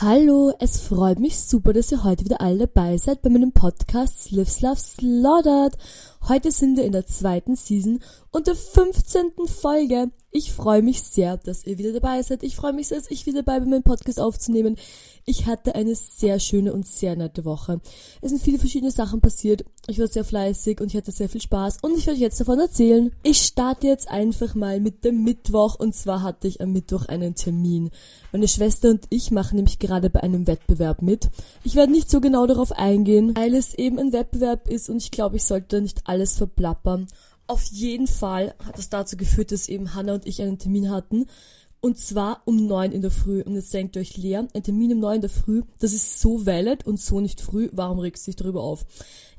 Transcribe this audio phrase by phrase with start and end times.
[0.00, 4.22] Hallo, es freut mich super, dass ihr heute wieder alle dabei seid bei meinem Podcast
[4.22, 5.76] Slips Love Slaughtered.
[6.28, 8.00] Heute sind wir in der zweiten Season
[8.30, 9.32] und der 15.
[9.46, 10.12] Folge.
[10.30, 12.42] Ich freue mich sehr, dass ihr wieder dabei seid.
[12.42, 14.76] Ich freue mich sehr, dass ich wieder dabei bin, meinen Podcast aufzunehmen.
[15.24, 17.80] Ich hatte eine sehr schöne und sehr nette Woche.
[18.20, 19.64] Es sind viele verschiedene Sachen passiert.
[19.86, 22.60] Ich war sehr fleißig und ich hatte sehr viel Spaß und ich werde jetzt davon
[22.60, 23.10] erzählen.
[23.22, 27.34] Ich starte jetzt einfach mal mit dem Mittwoch und zwar hatte ich am Mittwoch einen
[27.34, 27.90] Termin.
[28.30, 31.30] Meine Schwester und ich machen nämlich gerade bei einem Wettbewerb mit.
[31.64, 35.10] Ich werde nicht so genau darauf eingehen, weil es eben ein Wettbewerb ist und ich
[35.10, 37.06] glaube, ich sollte nicht alles verplappern.
[37.48, 41.26] Auf jeden Fall hat das dazu geführt, dass eben Hannah und ich einen Termin hatten
[41.80, 43.42] und zwar um neun in der Früh.
[43.42, 46.20] Und jetzt denkt ihr euch, Lea, ein Termin um neun in der Früh, das ist
[46.20, 47.68] so valid und so nicht früh.
[47.72, 48.84] Warum regst du dich darüber auf?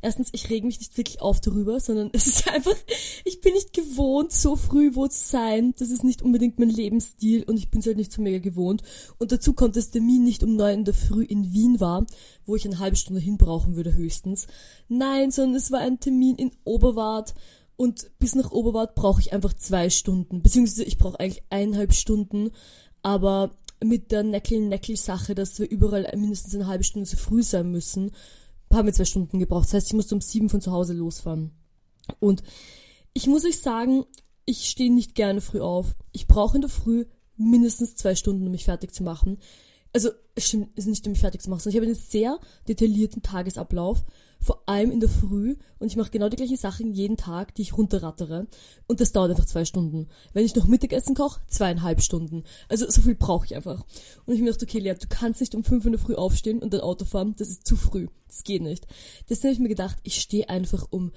[0.02, 2.76] Erstens, ich reg mich nicht wirklich auf darüber, sondern es ist einfach,
[3.26, 5.74] ich bin nicht gewohnt, so früh wo zu sein.
[5.78, 8.84] Das ist nicht unbedingt mein Lebensstil und ich bin es halt nicht so mega gewohnt.
[9.18, 12.06] Und dazu kommt, dass Termin nicht um neun in der Früh in Wien war,
[12.46, 14.48] wo ich eine halbe Stunde hinbrauchen würde höchstens.
[14.88, 17.34] Nein, sondern es war ein Termin in Oberwart
[17.80, 20.42] und bis nach Oberwart brauche ich einfach zwei Stunden.
[20.42, 22.52] Beziehungsweise ich brauche eigentlich eineinhalb Stunden.
[23.04, 28.12] Aber mit der Neckel-Neckel-Sache, dass wir überall mindestens eine halbe Stunde zu früh sein müssen,
[28.70, 29.68] haben wir zwei Stunden gebraucht.
[29.68, 31.52] Das heißt, ich musste um sieben von zu Hause losfahren.
[32.20, 32.44] Und
[33.14, 34.04] ich muss euch sagen,
[34.44, 35.96] ich stehe nicht gerne früh auf.
[36.12, 37.06] Ich brauche in der Früh
[37.38, 39.38] mindestens zwei Stunden, um mich fertig zu machen
[39.94, 43.22] also stimmt, ist nicht, um mich fertig zu machen, sondern ich habe einen sehr detaillierten
[43.22, 44.04] Tagesablauf,
[44.42, 47.62] vor allem in der Früh und ich mache genau die gleichen Sachen jeden Tag, die
[47.62, 48.48] ich runterrattere
[48.88, 50.08] und das dauert einfach zwei Stunden.
[50.34, 52.44] Wenn ich noch Mittagessen koche, zweieinhalb Stunden.
[52.70, 53.86] Also so viel brauche ich einfach.
[54.26, 56.60] Und ich mir dachte, okay, Lea, du kannst nicht um fünf in der Früh aufstehen
[56.60, 58.08] und dann Auto fahren, das ist zu früh.
[58.28, 58.88] Das geht nicht.
[59.30, 61.12] Deswegen habe ich mir gedacht, ich stehe einfach um,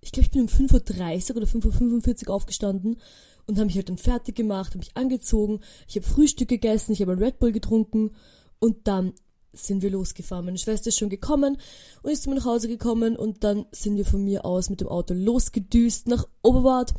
[0.00, 2.98] ich glaube, ich bin um 5.30 Uhr oder 5.45 Uhr aufgestanden
[3.46, 7.00] und habe mich halt dann fertig gemacht, habe mich angezogen, ich habe Frühstück gegessen, ich
[7.00, 8.10] habe Red Bull getrunken
[8.58, 9.14] und dann
[9.56, 10.44] sind wir losgefahren.
[10.44, 11.58] Meine Schwester ist schon gekommen
[12.02, 14.80] und ist zu mir nach Hause gekommen und dann sind wir von mir aus mit
[14.80, 16.94] dem Auto losgedüst nach Oberwart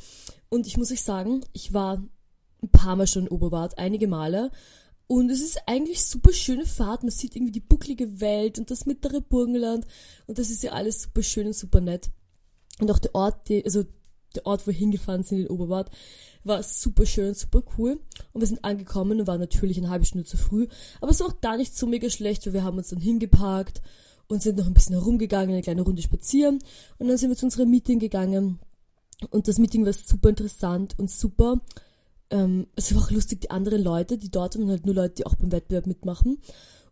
[0.50, 2.04] und ich muss euch sagen, ich war
[2.64, 4.52] ein paar Mal schon in Oberwart, einige Male
[5.08, 7.04] und es ist eigentlich super schöne Fahrt.
[7.04, 9.88] Man sieht irgendwie die bucklige Welt und das mittlere Burgenland.
[10.28, 12.10] Und das ist ja alles super schön und super nett.
[12.80, 13.86] Und auch der Ort, also
[14.36, 15.90] der Ort, wo wir hingefahren sind in Oberwart,
[16.44, 18.00] war super schön, super cool.
[18.34, 20.68] Und wir sind angekommen und waren natürlich eine halbe Stunde zu früh.
[21.02, 23.82] Aber es war auch gar nicht so mega schlecht, weil wir haben uns dann hingeparkt
[24.28, 26.60] und sind noch ein bisschen herumgegangen, eine kleine Runde spazieren.
[26.98, 28.60] Und dann sind wir zu unserem Meeting gegangen.
[29.30, 31.60] Und das Meeting war super interessant und super.
[32.30, 35.26] Ähm, es war auch lustig, die anderen Leute, die dort waren, halt nur Leute, die
[35.26, 36.40] auch beim Wettbewerb mitmachen.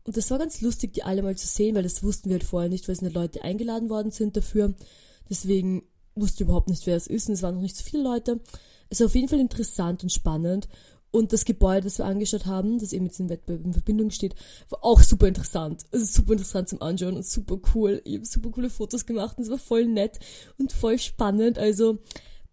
[0.04, 2.44] Und das war ganz lustig, die alle mal zu sehen, weil das wussten wir halt
[2.44, 4.74] vorher nicht, weil es nicht Leute eingeladen worden sind dafür.
[5.30, 5.84] Deswegen
[6.16, 8.40] wusste überhaupt nicht, wer es ist und es waren noch nicht so viele Leute.
[8.90, 10.68] Es war auf jeden Fall interessant und spannend.
[11.12, 14.36] Und das Gebäude, das wir angeschaut haben, das eben mit dem Wettbewerb in Verbindung steht,
[14.70, 15.86] war auch super interessant.
[15.94, 18.02] Also super interessant zum Anschauen und super cool.
[18.04, 20.20] Ich habe super coole Fotos gemacht und es war voll nett
[20.58, 21.58] und voll spannend.
[21.58, 22.00] Also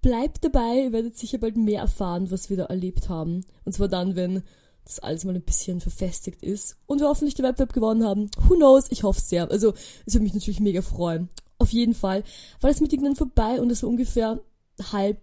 [0.00, 3.44] bleibt dabei, ihr werdet sicher bald mehr erfahren, was wir da erlebt haben.
[3.64, 4.42] Und zwar dann, wenn
[4.84, 8.30] das alles mal ein bisschen verfestigt ist und wir hoffentlich den Wettbewerb gewonnen haben.
[8.48, 8.86] Who knows?
[8.90, 9.50] Ich hoffe sehr.
[9.50, 9.74] Also
[10.06, 11.28] es würde mich natürlich mega freuen.
[11.62, 12.24] Auf jeden Fall
[12.60, 14.40] war das Meeting dann vorbei und es war ungefähr
[14.92, 15.20] halb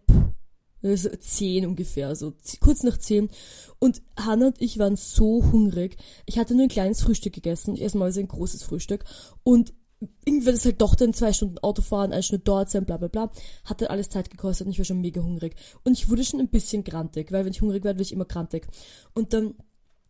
[0.81, 3.29] also zehn ungefähr, so kurz nach zehn.
[3.79, 5.97] Und Hannah und ich waren so hungrig.
[6.25, 7.75] Ich hatte nur ein kleines Frühstück gegessen.
[7.75, 9.03] Ich esse mal so ein großes Frühstück.
[9.43, 9.73] Und
[10.23, 12.95] irgendwie wird es halt doch dann zwei Stunden Auto fahren, eine Stunde dort sein, bla
[12.95, 13.29] bla bla.
[13.65, 15.55] Hat dann alles Zeit gekostet und ich war schon mega hungrig.
[15.83, 18.23] Und ich wurde schon ein bisschen grantig, weil wenn ich hungrig werde, werde ich immer
[18.23, 18.65] grantig.
[19.13, 19.55] Und dann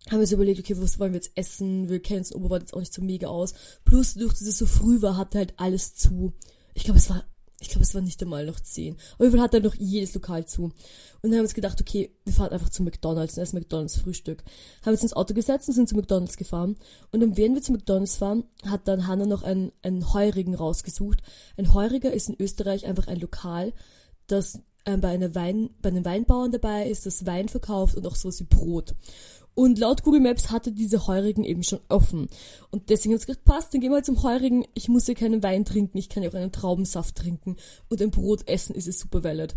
[0.08, 1.90] haben wir uns überlegt, okay, was wollen wir jetzt essen?
[1.90, 3.54] Wir kennen es in Oberwald jetzt auch nicht so mega aus.
[3.84, 6.34] Plus, durch dass es so früh war, hatte halt alles zu.
[6.74, 7.26] Ich glaube, es war,
[7.60, 8.96] ich glaube, es war nicht einmal noch zehn.
[8.96, 10.64] Auf jeden Fall hat halt noch jedes Lokal zu.
[10.64, 10.74] Und
[11.22, 14.44] dann haben wir uns gedacht, okay, wir fahren einfach zu McDonalds und essen McDonalds Frühstück.
[14.84, 16.78] Haben uns ins Auto gesetzt und sind zu McDonalds gefahren.
[17.12, 21.22] Und dann, während wir zu McDonalds fahren, hat dann Hannah noch einen, einen Heurigen rausgesucht.
[21.58, 23.74] Ein Heuriger ist in Österreich einfach ein Lokal,
[24.28, 28.16] das äh, bei, einer Wein, bei einem Weinbauern dabei ist, das Wein verkauft und auch
[28.16, 28.96] sowas wie Brot.
[29.60, 32.30] Und laut Google Maps hatte diese Heurigen eben schon offen.
[32.72, 34.66] Und deswegen hat es gesagt, passt, dann gehen wir halt zum Heurigen.
[34.74, 37.58] Ich muss ja keinen Wein trinken, ich kann ja auch einen Traubensaft trinken.
[37.90, 39.54] Und ein Brot essen ist es super valid.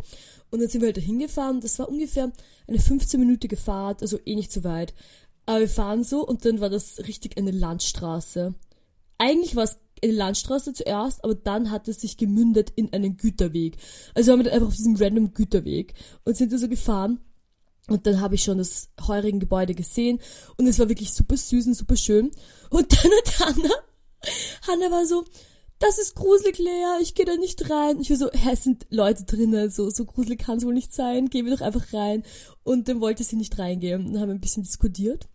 [0.51, 1.61] Und dann sind wir halt da hingefahren.
[1.61, 2.33] Das war ungefähr
[2.67, 4.93] eine 15-minütige Fahrt, also eh nicht so weit.
[5.47, 8.55] Aber wir fahren so und dann war das richtig eine Landstraße.
[9.19, 13.77] Eigentlich war es eine Landstraße zuerst, aber dann hat es sich gemündet in einen Güterweg.
[14.17, 15.95] Also waren wir dann einfach auf diesem random Güterweg
[16.25, 17.21] und sind da so gefahren
[17.89, 20.21] und dann habe ich schon das heurigen Gebäude gesehen
[20.57, 22.31] und es war wirklich super süß und super schön.
[22.71, 23.75] Und dann hat Hannah,
[24.67, 25.25] Hannah war so,
[25.79, 28.01] das ist gruselig, Lea, ich gehe da nicht rein.
[28.01, 30.95] Ich war so, hä, es sind Leute drinnen, so, so gruselig kann es wohl nicht
[30.95, 32.23] sein, gehen wir doch einfach rein.
[32.63, 35.27] Und dann wollte sie nicht reingehen und haben ein bisschen diskutiert.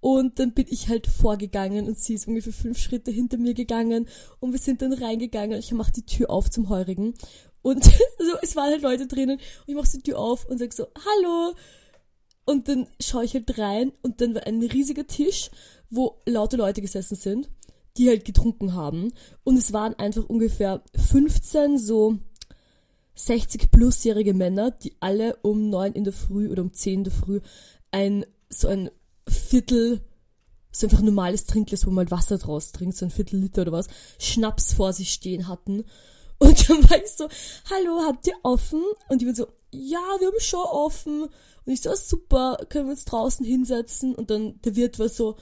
[0.00, 4.08] Und dann bin ich halt vorgegangen und sie ist ungefähr fünf Schritte hinter mir gegangen
[4.38, 5.58] und wir sind dann reingegangen.
[5.58, 7.12] Ich mache die Tür auf zum Heurigen
[7.60, 7.84] und
[8.18, 10.86] also, es waren halt Leute drinnen und ich mache die Tür auf und sag so,
[10.94, 11.54] hallo.
[12.50, 15.50] Und dann schaue ich halt rein und dann war ein riesiger Tisch,
[15.88, 17.48] wo laute Leute gesessen sind,
[17.96, 19.12] die halt getrunken haben.
[19.44, 22.18] Und es waren einfach ungefähr 15 so
[23.14, 27.12] 60 plusjährige Männer, die alle um neun in der Früh oder um zehn in der
[27.12, 27.40] Früh
[27.92, 28.90] ein, so ein
[29.28, 30.00] Viertel,
[30.72, 33.62] so einfach ein normales Trinkglas, wo man halt Wasser draus trinkt, so ein Viertel Liter
[33.62, 33.86] oder was,
[34.18, 35.84] Schnaps vor sich stehen hatten.
[36.38, 37.28] Und dann war ich so,
[37.70, 38.82] hallo, habt ihr offen?
[39.08, 41.22] Und die waren so, ja, wir haben schon offen.
[41.22, 44.14] Und ich so, super, können wir uns draußen hinsetzen?
[44.14, 45.36] Und dann der Wirt war so,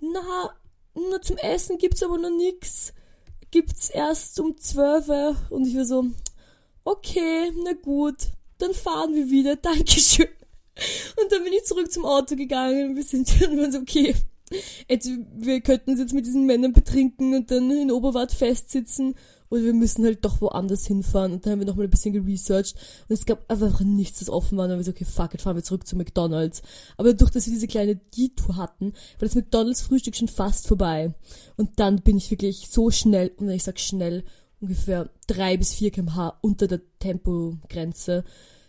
[0.00, 0.54] na,
[0.94, 2.92] nur zum Essen gibt's aber noch nix.
[3.50, 5.08] Gibt's erst um zwölf.
[5.50, 6.06] Und ich war so,
[6.84, 8.16] okay, na gut,
[8.58, 10.28] dann fahren wir wieder, Dankeschön.
[11.20, 14.14] Und dann bin ich zurück zum Auto gegangen und wir sind und waren so, okay,
[14.88, 19.14] jetzt, wir könnten uns jetzt mit diesen Männern betrinken und dann in Oberwart festsitzen
[19.50, 21.32] oder wir müssen halt doch woanders hinfahren.
[21.32, 22.76] Und dann haben wir nochmal ein bisschen geresearched
[23.08, 24.64] und es gab einfach nichts, das offen war.
[24.64, 26.62] Und dann haben wir so, okay, fuck, jetzt fahren wir zurück zu McDonalds.
[26.96, 31.14] Aber dadurch, dass wir diese kleine Detour hatten, war das McDonalds Frühstück schon fast vorbei.
[31.56, 34.24] Und dann bin ich wirklich so schnell, und wenn ich sag schnell,
[34.60, 38.24] ungefähr drei bis vier kmh unter der Tempogrenze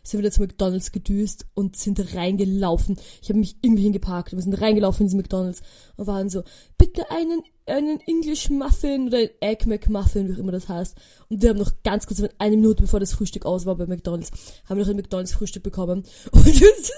[0.08, 2.98] sind wir da zu McDonalds gedüst und sind reingelaufen.
[3.22, 5.62] Ich habe mich irgendwie hingeparkt und wir sind reingelaufen in diesen McDonalds
[5.96, 6.44] und waren so,
[6.78, 10.96] bitte einen, einen English Muffin oder ein Egg McMuffin, wie auch immer das heißt.
[11.30, 14.32] Und wir haben noch ganz kurz, eine Minute bevor das Frühstück aus war bei McDonalds,
[14.66, 16.04] haben wir noch ein McDonalds Frühstück bekommen.
[16.32, 16.46] Und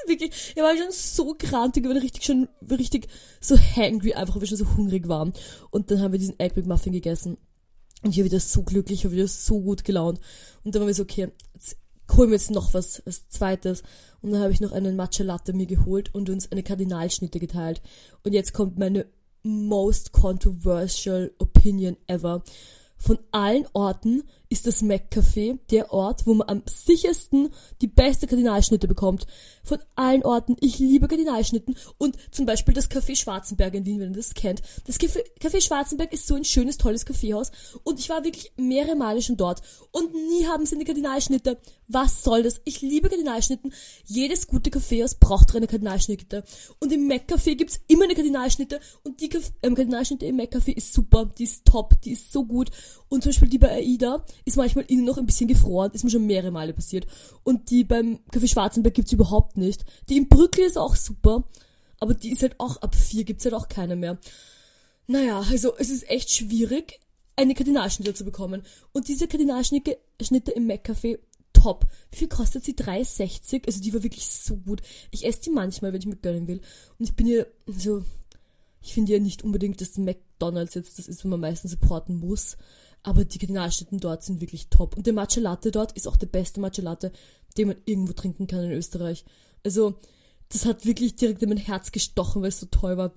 [0.08, 3.08] wirklich, wir waren schon so grantig, wir waren richtig schon, richtig
[3.40, 5.34] so hangry einfach, weil wir schon so hungrig waren.
[5.72, 7.38] Und dann haben wir diesen Egg McMuffin gegessen.
[8.04, 10.20] Und ich war wieder so glücklich, ich war wieder so gut gelaunt.
[10.64, 11.78] Und dann waren wir so, okay, jetzt
[12.18, 13.84] holen wir jetzt noch was, was zweites.
[14.22, 17.82] Und dann habe ich noch einen Matcha Latte mir geholt und uns eine Kardinalschnitte geteilt.
[18.24, 19.06] Und jetzt kommt meine
[19.44, 22.44] most controversial opinion ever.
[22.98, 27.50] Von allen Orten ist das Mac-Café der Ort, wo man am sichersten
[27.82, 29.28] die beste Kardinalschnitte bekommt.
[29.64, 30.56] Von allen Orten.
[30.62, 31.76] Ich liebe Kardinalschnitten.
[31.98, 34.62] Und zum Beispiel das Café Schwarzenberg in Wien, wenn ihr das kennt.
[34.86, 37.52] Das Café, Café Schwarzenberg ist so ein schönes, tolles Kaffeehaus.
[37.84, 39.62] Und ich war wirklich mehrere Male schon dort.
[39.92, 41.58] Und nie haben sie eine Kardinalschnitte.
[41.90, 42.62] Was soll das?
[42.66, 43.74] Ich liebe Kardinalschnitten.
[44.06, 46.44] Jedes gute Kaffeehaus braucht eine Kardinalschnitte.
[46.80, 48.80] Und im Mac-Café gibt's immer eine Kardinalschnitte.
[49.04, 49.30] Und die
[49.64, 51.30] ähm, Kardinalschnitte im Mac-Café ist super.
[51.38, 52.00] Die ist top.
[52.02, 52.70] Die ist so gut.
[53.10, 56.10] Und zum Beispiel die bei AIDA ist manchmal innen noch ein bisschen gefroren, ist mir
[56.10, 57.08] schon mehrere Male passiert.
[57.44, 59.86] Und die beim Café Schwarzenberg gibt's überhaupt nicht.
[60.10, 61.44] Die im Brückle ist auch super,
[62.00, 64.18] aber die ist halt auch ab vier gibt's halt auch keine mehr.
[65.08, 67.00] Naja, also es ist echt schwierig,
[67.36, 68.64] eine Kardinalschnitte zu bekommen.
[68.92, 71.20] Und diese Kardinalschnitte Schnitte im Mac-Café,
[71.54, 71.88] top.
[72.12, 72.74] Wie viel kostet sie?
[72.74, 73.66] 3,60?
[73.66, 74.82] Also die war wirklich so gut.
[75.12, 76.62] Ich esse die manchmal, wenn ich mir gönnen will.
[77.00, 78.04] Und ich bin hier so,
[78.82, 82.58] ich finde ja nicht unbedingt, dass McDonalds jetzt das ist, wo man meistens supporten muss.
[83.08, 84.98] Aber die Kardinalstätten dort sind wirklich top.
[84.98, 87.14] Und der Matcha Latte dort ist auch der beste Matcha Latte,
[87.58, 89.24] den man irgendwo trinken kann in Österreich.
[89.64, 89.96] Also,
[90.50, 93.14] das hat wirklich direkt in mein Herz gestochen, weil es so toll war.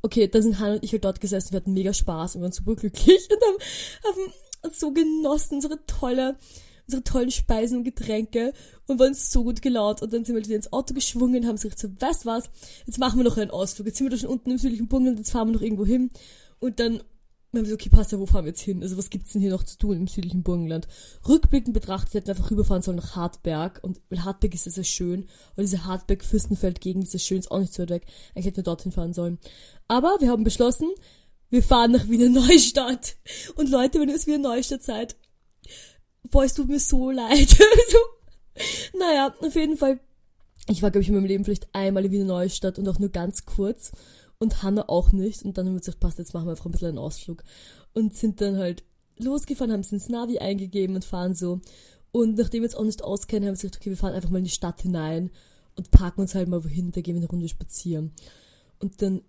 [0.00, 2.52] Okay, dann sind Han und ich halt dort gesessen, wir hatten mega Spaß und waren
[2.52, 4.32] super glücklich und haben,
[4.62, 6.38] haben so genossen, unsere tolle,
[6.86, 8.54] unsere tollen Speisen und Getränke
[8.86, 10.00] und waren so gut gelaunt.
[10.00, 12.48] Und dann sind wir wieder ins Auto geschwungen, haben sich so, weißt was,
[12.86, 13.86] jetzt machen wir noch einen Ausflug.
[13.86, 16.10] Jetzt sind wir da schon unten im südlichen Burgenland, jetzt fahren wir noch irgendwo hin.
[16.58, 17.02] Und dann
[17.52, 18.82] wir so, okay, passt ja, wo fahren wir jetzt hin?
[18.82, 20.86] Also was gibt's denn hier noch zu tun im südlichen Burgenland?
[21.26, 23.80] Rückblickend betrachtet hätten wir einfach rüberfahren sollen nach Hartberg.
[23.82, 25.22] Und weil Hartberg ist ja sehr schön.
[25.56, 28.06] Und diese Hartberg-Fürstenfeld-Gegend ist sehr schön, ist auch nicht so weit weg.
[28.34, 29.38] Eigentlich hätten wir dorthin fahren sollen.
[29.86, 30.90] Aber wir haben beschlossen,
[31.48, 33.16] wir fahren nach Wiener Neustadt.
[33.56, 35.16] Und Leute, wenn ihr es Wiener Neustadt seid,
[36.30, 37.48] boah, es tut mir so leid.
[37.88, 40.00] so, naja, auf jeden Fall.
[40.68, 43.08] Ich war, glaube ich, in meinem Leben vielleicht einmal in Wiener Neustadt und auch nur
[43.08, 43.92] ganz kurz
[44.38, 45.44] und Hanna auch nicht.
[45.44, 47.42] Und dann haben wir gesagt, passt, jetzt machen wir einfach ein bisschen einen Ausflug.
[47.92, 48.84] Und sind dann halt
[49.18, 51.60] losgefahren, haben es ins Navi eingegeben und fahren so.
[52.12, 54.38] Und nachdem wir uns auch nicht auskennen, haben wir gesagt, okay, wir fahren einfach mal
[54.38, 55.30] in die Stadt hinein
[55.76, 58.12] und parken uns halt mal wohin, da gehen wir eine Runde spazieren.
[58.78, 59.22] Und dann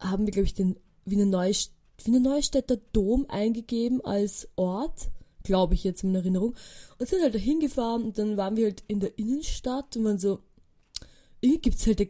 [0.00, 1.72] haben wir, glaube ich, den Wiener, Neust
[2.04, 5.10] Wiener Neustädter Dom eingegeben als Ort,
[5.44, 6.54] glaube ich jetzt in Erinnerung.
[6.98, 10.18] Und sind halt da hingefahren und dann waren wir halt in der Innenstadt und waren
[10.18, 10.40] so,
[11.40, 12.00] irgendwie gibt's halt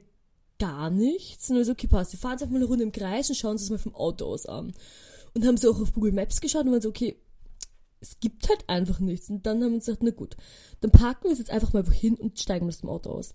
[0.62, 1.50] gar nichts.
[1.50, 3.34] Und dann so, okay, passt, wir fahren jetzt einfach mal eine Runde im Kreis und
[3.34, 4.72] schauen uns das mal vom Auto aus an.
[5.34, 7.16] Und haben so auch auf Google Maps geschaut und waren so, okay,
[8.00, 9.28] es gibt halt einfach nichts.
[9.28, 10.36] Und dann haben wir uns gesagt, na gut,
[10.80, 13.32] dann parken wir uns jetzt einfach mal wohin und steigen aus dem Auto aus.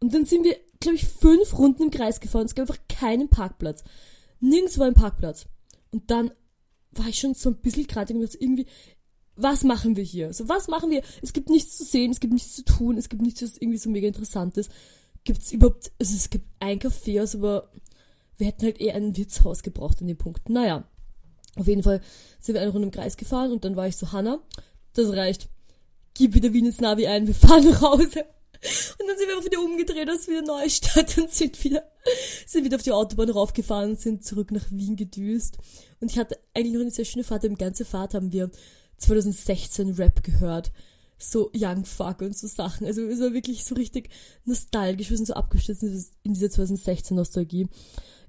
[0.00, 2.46] Und dann sind wir, glaube ich, fünf Runden im Kreis gefahren.
[2.46, 3.84] Es gab einfach keinen Parkplatz.
[4.40, 5.46] Nirgends war ein Parkplatz.
[5.92, 6.30] Und dann
[6.92, 8.66] war ich schon so ein bisschen gerade irgendwie,
[9.36, 10.32] was machen wir hier?
[10.32, 11.02] So, was machen wir?
[11.22, 13.78] Es gibt nichts zu sehen, es gibt nichts zu tun, es gibt nichts, was irgendwie
[13.78, 14.56] so mega interessant
[15.20, 17.70] ist gibt's überhaupt, also es gibt ein Kaffeehaus, aber
[18.36, 20.48] wir hätten halt eher ein Wirtshaus gebraucht an dem Punkt.
[20.48, 20.84] Naja,
[21.56, 22.00] auf jeden Fall
[22.38, 24.40] sind wir eine Runde im Kreis gefahren und dann war ich so, Hanna,
[24.94, 25.48] das reicht.
[26.14, 28.24] Gib wieder Wien ins Navi ein, wir fahren nach Hause.
[28.98, 31.82] Und dann sind wir auch wieder umgedreht aus wieder Neustadt und sind wieder,
[32.46, 35.56] sind wieder auf die Autobahn raufgefahren und sind zurück nach Wien gedüst.
[36.00, 37.44] Und ich hatte eigentlich noch eine sehr schöne Fahrt.
[37.44, 38.50] Im ganzen Fahrt haben wir
[38.98, 40.72] 2016 Rap gehört.
[41.22, 42.86] So Young Fuck und so Sachen.
[42.86, 44.08] Also es war wirklich so richtig
[44.46, 45.10] nostalgisch.
[45.10, 47.68] Wir sind so abgestürzt in diese 2016 Nostalgie.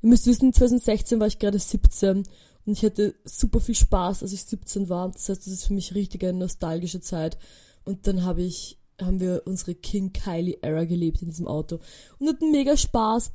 [0.01, 2.24] Ihr müsst wissen, 2016 war ich gerade 17
[2.65, 5.10] und ich hatte super viel Spaß, als ich 17 war.
[5.10, 7.38] Das heißt, das ist für mich richtig eine nostalgische Zeit.
[7.86, 11.79] Und dann habe ich, haben wir unsere King Kylie Era gelebt in diesem Auto
[12.19, 13.31] und hatten mega Spaß.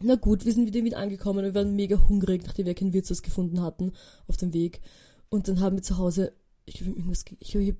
[0.00, 2.92] Na gut, wir sind wieder in angekommen und wir waren mega hungrig, nachdem wir kein
[2.92, 3.92] Wirtshaus gefunden hatten
[4.28, 4.80] auf dem Weg.
[5.28, 6.32] Und dann haben wir zu Hause,
[6.64, 7.76] ich glaube, irgendwas, ich habe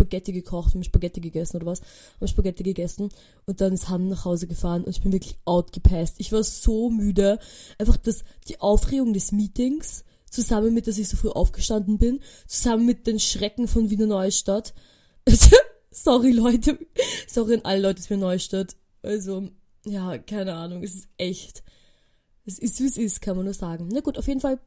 [0.00, 1.82] Spaghetti gekocht, wir haben Spaghetti gegessen oder was,
[2.20, 3.10] haben Spaghetti gegessen
[3.44, 6.14] und dann ist Han nach Hause gefahren und ich bin wirklich outgepasst.
[6.18, 7.38] Ich war so müde.
[7.78, 12.86] Einfach das, die Aufregung des Meetings, zusammen mit, dass ich so früh aufgestanden bin, zusammen
[12.86, 14.72] mit den Schrecken von Wiener Neustadt.
[15.90, 16.78] Sorry, Leute.
[17.28, 18.76] Sorry an alle Leute aus Wiener Neustadt.
[19.02, 19.48] Also,
[19.84, 20.82] ja, keine Ahnung.
[20.82, 21.62] Es ist echt.
[22.46, 23.88] Es ist, wie es ist, kann man nur sagen.
[23.92, 24.60] Na gut, auf jeden Fall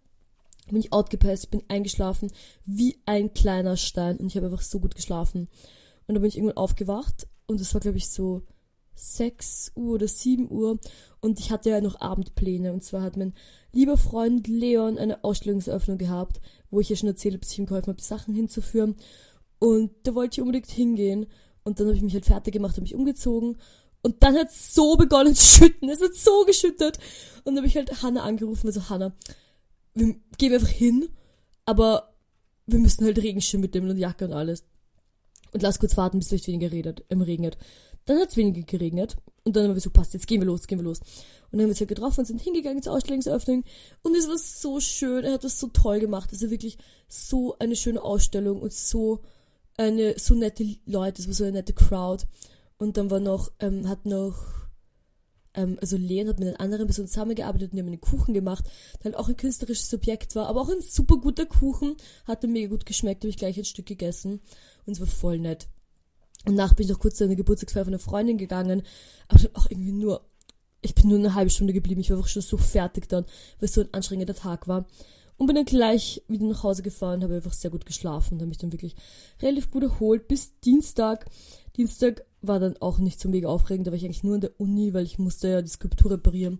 [0.67, 2.31] bin ich outgepasst, bin eingeschlafen
[2.65, 5.49] wie ein kleiner Stein und ich habe einfach so gut geschlafen.
[6.07, 8.43] Und dann bin ich irgendwann aufgewacht und es war, glaube ich, so
[8.95, 10.79] 6 Uhr oder 7 Uhr
[11.19, 12.73] und ich hatte ja noch Abendpläne.
[12.73, 13.33] Und zwar hat mein
[13.71, 16.39] lieber Freund Leon eine Ausstellungseröffnung gehabt,
[16.69, 18.95] wo ich ja schon erzählt habe, dass ich ihm geholfen habe, Sachen hinzuführen.
[19.59, 21.25] Und da wollte ich unbedingt hingehen
[21.63, 23.57] und dann habe ich mich halt fertig gemacht, habe mich umgezogen
[24.01, 26.99] und dann hat es so begonnen zu schütten, es hat so geschüttet.
[27.45, 29.13] Und dann habe ich halt Hannah angerufen, also Hannah,
[29.93, 31.07] wir gehen einfach hin,
[31.65, 32.13] aber
[32.65, 34.63] wir müssen halt Regenschirm mitnehmen und Jacke und alles.
[35.51, 37.57] Und lass kurz warten, bis es vielleicht weniger redet, ähm, regnet.
[38.05, 39.17] Dann hat es weniger geregnet.
[39.43, 40.99] Und dann haben wir so, passt, jetzt gehen wir los, gehen wir los.
[40.99, 41.07] Und
[41.51, 43.63] dann haben wir uns halt getroffen und sind hingegangen zur Ausstellungseröffnung.
[44.01, 45.23] Und es war so schön.
[45.23, 46.29] Er hat das so toll gemacht.
[46.31, 49.21] Also wirklich so eine schöne Ausstellung und so
[49.77, 51.21] eine, so nette Leute.
[51.21, 52.25] Es war so eine nette Crowd.
[52.77, 54.62] Und dann war noch, ähm, hat noch
[55.55, 58.65] ähm, also Leon hat mit einer anderen Person zusammengearbeitet und die haben einen Kuchen gemacht,
[58.99, 61.95] der halt auch ein künstlerisches Subjekt war, aber auch ein super guter Kuchen,
[62.25, 64.41] hatte mega gut geschmeckt, habe ich gleich ein Stück gegessen
[64.85, 65.67] und es war voll nett.
[66.45, 68.83] Und nach bin ich noch kurz zu einer Geburtstagsfeier von einer Freundin gegangen,
[69.27, 70.21] aber dann auch irgendwie nur,
[70.81, 73.23] ich bin nur eine halbe Stunde geblieben, ich war einfach schon so fertig dann,
[73.59, 74.85] weil es so ein anstrengender Tag war.
[75.37, 78.59] Und bin dann gleich wieder nach Hause gefahren, habe einfach sehr gut geschlafen, habe mich
[78.59, 78.95] dann wirklich
[79.41, 81.25] relativ gut erholt bis Dienstag.
[81.75, 84.59] Dienstag war dann auch nicht so mega aufregend, da war ich eigentlich nur in der
[84.59, 86.57] Uni, weil ich musste ja die Skulptur reparieren.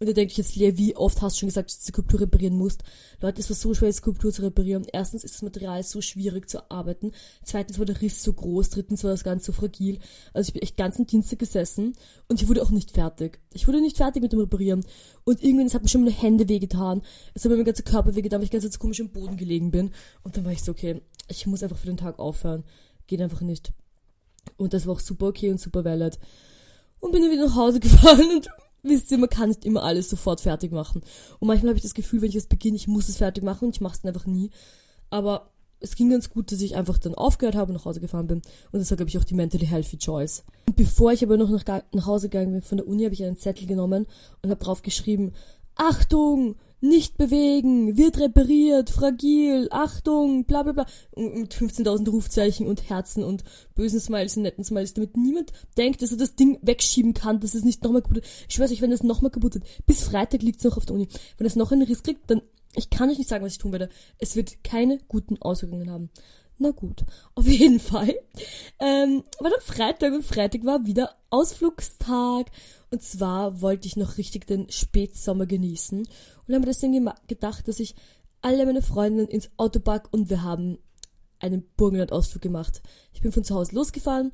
[0.00, 1.92] Und da denke ich jetzt, Lea, wie oft hast du schon gesagt, dass du die
[1.92, 2.82] Skulptur reparieren musst?
[3.20, 4.84] Leute, es war so schwer, die Skulptur zu reparieren.
[4.92, 7.12] Erstens ist das Material so schwierig zu arbeiten.
[7.44, 8.70] Zweitens war der Riss so groß.
[8.70, 10.00] Drittens war das Ganze so fragil.
[10.32, 11.94] Also ich bin echt ganzen Dienstag gesessen
[12.28, 13.38] und ich wurde auch nicht fertig.
[13.52, 14.84] Ich wurde nicht fertig mit dem Reparieren.
[15.24, 17.02] Und irgendwann, es hat mir schon meine Hände wehgetan.
[17.34, 19.92] Es hat mir mein ganzer Körper wehgetan, weil ich ganz komisch im Boden gelegen bin.
[20.24, 22.64] Und dann war ich so, okay, ich muss einfach für den Tag aufhören.
[23.06, 23.72] Geht einfach nicht.
[24.56, 26.18] Und das war auch super okay und super valid.
[27.00, 28.48] Und bin dann wieder nach Hause gefahren und
[28.82, 31.02] wisst ihr, man kann nicht immer alles sofort fertig machen.
[31.40, 33.66] Und manchmal habe ich das Gefühl, wenn ich es beginne, ich muss es fertig machen
[33.66, 34.50] und ich mache es einfach nie.
[35.10, 38.26] Aber es ging ganz gut, dass ich einfach dann aufgehört habe und nach Hause gefahren
[38.26, 38.42] bin.
[38.72, 40.44] Und das war, glaube ich, auch die mentally healthy choice.
[40.66, 43.22] Und bevor ich aber noch nach, nach Hause gegangen bin von der Uni, habe ich
[43.22, 44.06] einen Zettel genommen
[44.42, 45.32] und habe drauf geschrieben,
[45.76, 50.86] Achtung, nicht bewegen, wird repariert, fragil, Achtung, bla bla bla.
[51.16, 53.42] Mit 15.000 Rufzeichen und Herzen und
[53.74, 57.54] bösen Smiles und netten Smiles, damit niemand denkt, dass er das Ding wegschieben kann, dass
[57.54, 58.26] es nicht nochmal kaputt wird.
[58.48, 60.94] Ich weiß euch, wenn es nochmal kaputt wird, bis Freitag liegt es noch auf der
[60.94, 61.08] Uni.
[61.38, 62.42] Wenn es noch einen Riss kriegt, dann,
[62.74, 63.88] ich kann euch nicht sagen, was ich tun werde.
[64.18, 66.10] Es wird keine guten Auswirkungen haben.
[66.58, 68.14] Na gut, auf jeden Fall.
[68.78, 72.50] Ähm, war dann Freitag und Freitag war wieder Ausflugstag.
[72.94, 76.06] Und zwar wollte ich noch richtig den Spätsommer genießen.
[76.46, 77.96] Und habe deswegen gedacht, dass ich
[78.40, 80.78] alle meine Freundinnen ins Auto pack und wir haben
[81.40, 82.82] einen Burgenland-Ausflug gemacht.
[83.12, 84.30] Ich bin von zu Hause losgefahren.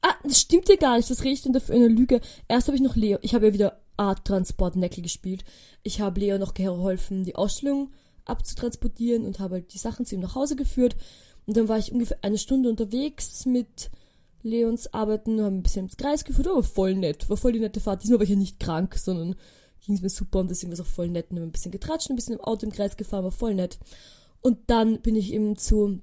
[0.00, 2.22] Ah, das stimmt ja gar nicht, das rede ich denn dafür in der Lüge.
[2.48, 5.44] Erst habe ich noch Leo, ich habe ja wieder Art Transport Neckel gespielt.
[5.82, 7.90] Ich habe Leo noch geholfen, die Ausstellung
[8.24, 10.96] abzutransportieren und habe halt die Sachen zu ihm nach Hause geführt.
[11.44, 13.90] Und dann war ich ungefähr eine Stunde unterwegs mit
[14.42, 17.28] Leons Arbeiten, haben ein bisschen ins Kreis geführt, aber voll nett.
[17.28, 18.02] War voll die nette Fahrt.
[18.02, 19.34] Diesmal war ich ja nicht krank, sondern
[19.84, 21.30] ging es mir super und deswegen war es auch voll nett.
[21.30, 23.78] Und haben ein bisschen getratscht, ein bisschen im Auto im Kreis gefahren, war voll nett.
[24.40, 26.00] Und dann bin ich eben zu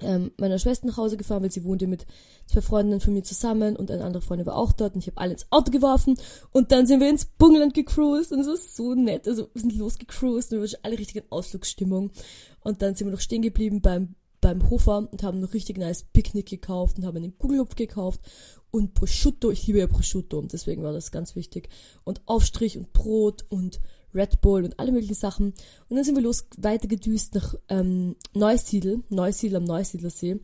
[0.00, 2.06] ähm, meiner Schwester nach Hause gefahren, weil sie wohnte mit
[2.46, 5.18] zwei Freundinnen von mir zusammen und eine andere Freundin war auch dort und ich habe
[5.18, 6.16] alle ins Auto geworfen
[6.52, 9.26] und dann sind wir ins Bungeland gecruised und es war so nett.
[9.26, 12.10] Also wir sind losgecruised und wir waren alle richtig in Ausflugsstimmung.
[12.60, 16.04] Und dann sind wir noch stehen geblieben beim beim Hofer und haben noch richtig nice
[16.04, 18.20] Picknick gekauft und haben einen Kugelhupf gekauft
[18.70, 19.50] und Prosciutto.
[19.50, 21.68] Ich liebe ja Prosciutto und deswegen war das ganz wichtig.
[22.04, 23.80] Und Aufstrich und Brot und
[24.14, 25.54] Red Bull und alle möglichen Sachen.
[25.88, 30.40] Und dann sind wir los weiter gedüst nach ähm, Neusiedl, Neusiedl am Neusiedlersee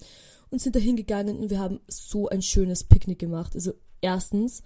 [0.51, 3.55] und sind da hingegangen und wir haben so ein schönes Picknick gemacht.
[3.55, 4.63] Also erstens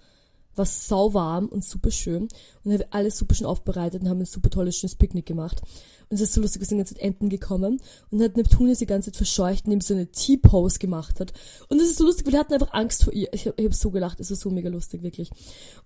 [0.55, 2.27] war sau warm und super schön
[2.63, 5.61] und haben alles super schön aufbereitet und haben ein super tolles, schönes Picknick gemacht.
[6.09, 7.79] Und es ist so lustig, wir sind die ganze Zeit Enten gekommen
[8.09, 11.33] und hat Neptunus die ganze Zeit verscheucht, indem sie so eine T-Pose gemacht hat.
[11.69, 13.31] Und das ist so lustig, weil wir hatten einfach Angst vor ihr.
[13.33, 15.29] Ich habe hab so gelacht, es war so mega lustig, wirklich.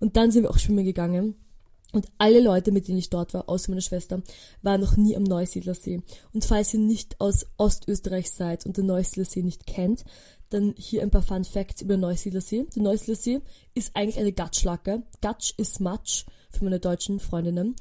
[0.00, 1.36] Und dann sind wir auch schwimmen gegangen.
[1.92, 4.20] Und alle Leute, mit denen ich dort war, außer meiner Schwester,
[4.62, 6.02] waren noch nie am Neusiedlersee.
[6.32, 10.04] Und falls ihr nicht aus Ostösterreich seid und den Neusiedlersee nicht kennt,
[10.54, 12.66] dann hier ein paar Fun Facts über Neusiedlersee.
[12.74, 13.40] Der Neusiedlersee
[13.74, 15.02] ist eigentlich eine Gatschlacke.
[15.20, 17.76] Gatsch ist Matsch für meine deutschen Freundinnen.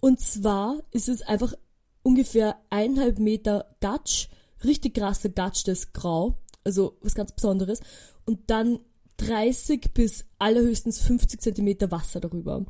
[0.00, 1.54] Und zwar ist es einfach
[2.02, 4.28] ungefähr eineinhalb Meter Gatsch,
[4.64, 7.80] richtig krasser Gatsch, der ist grau, also was ganz Besonderes.
[8.24, 8.78] Und dann
[9.18, 12.64] 30 bis allerhöchstens 50 Zentimeter Wasser darüber.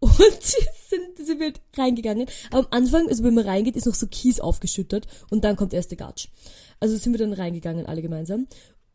[0.00, 2.26] Und sind, sind wir halt reingegangen.
[2.50, 5.72] Aber am Anfang, also wenn man reingeht, ist noch so Kies aufgeschüttet und dann kommt
[5.72, 6.28] der Gatsch.
[6.80, 8.46] Also sind wir dann reingegangen, alle gemeinsam.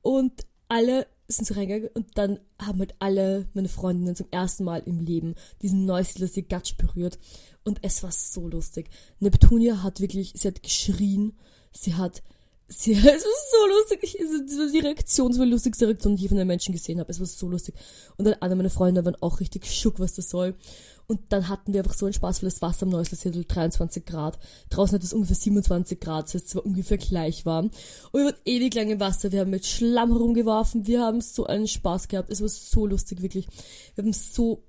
[0.01, 4.81] Und alle sind so reingegangen und dann haben halt alle meine Freundinnen zum ersten Mal
[4.85, 7.19] im Leben diesen Neusiedler Gatsch berührt.
[7.63, 8.89] Und es war so lustig.
[9.19, 11.37] Neptunia hat wirklich, sie hat geschrien,
[11.71, 12.23] sie hat
[12.69, 13.99] sie, es war so lustig.
[14.03, 17.11] Ich, also, die Reaktion, war die lustigste Reaktion, die ich von den Menschen gesehen habe.
[17.11, 17.75] Es war so lustig.
[18.17, 20.55] Und dann alle meine Freunde waren auch richtig schock, was das soll.
[21.07, 24.37] Und dann hatten wir einfach so einen Spaß, weil das Wasser am Neusiedl 23 Grad.
[24.69, 27.71] Draußen hat es ungefähr 27 Grad, das heißt, es war ungefähr gleich warm.
[28.11, 31.47] Und wir waren ewig lang im Wasser, wir haben mit Schlamm herumgeworfen, wir haben so
[31.47, 32.29] einen Spaß gehabt.
[32.29, 33.47] Es war so lustig, wirklich.
[33.95, 34.63] Wir haben so,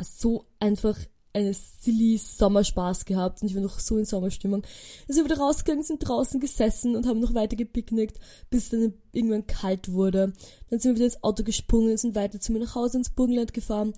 [0.00, 0.96] so einfach
[1.32, 4.62] eine silly Sommerspaß gehabt und ich war noch so in Sommerstimmung.
[4.62, 8.18] Dann sind wir wieder rausgegangen, sind draußen gesessen und haben noch weiter gepicknickt,
[8.50, 10.32] bis es dann irgendwann kalt wurde.
[10.70, 13.52] Dann sind wir wieder ins Auto gesprungen, sind weiter zu mir nach Hause ins Burgenland
[13.52, 13.94] gefahren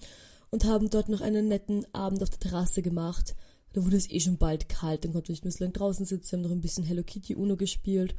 [0.51, 3.35] und haben dort noch einen netten Abend auf der Terrasse gemacht.
[3.73, 6.05] Da wurde es eh schon bald kalt, dann konnten wir nicht mehr so lange draußen
[6.05, 8.15] sitzen, haben noch ein bisschen Hello Kitty Uno gespielt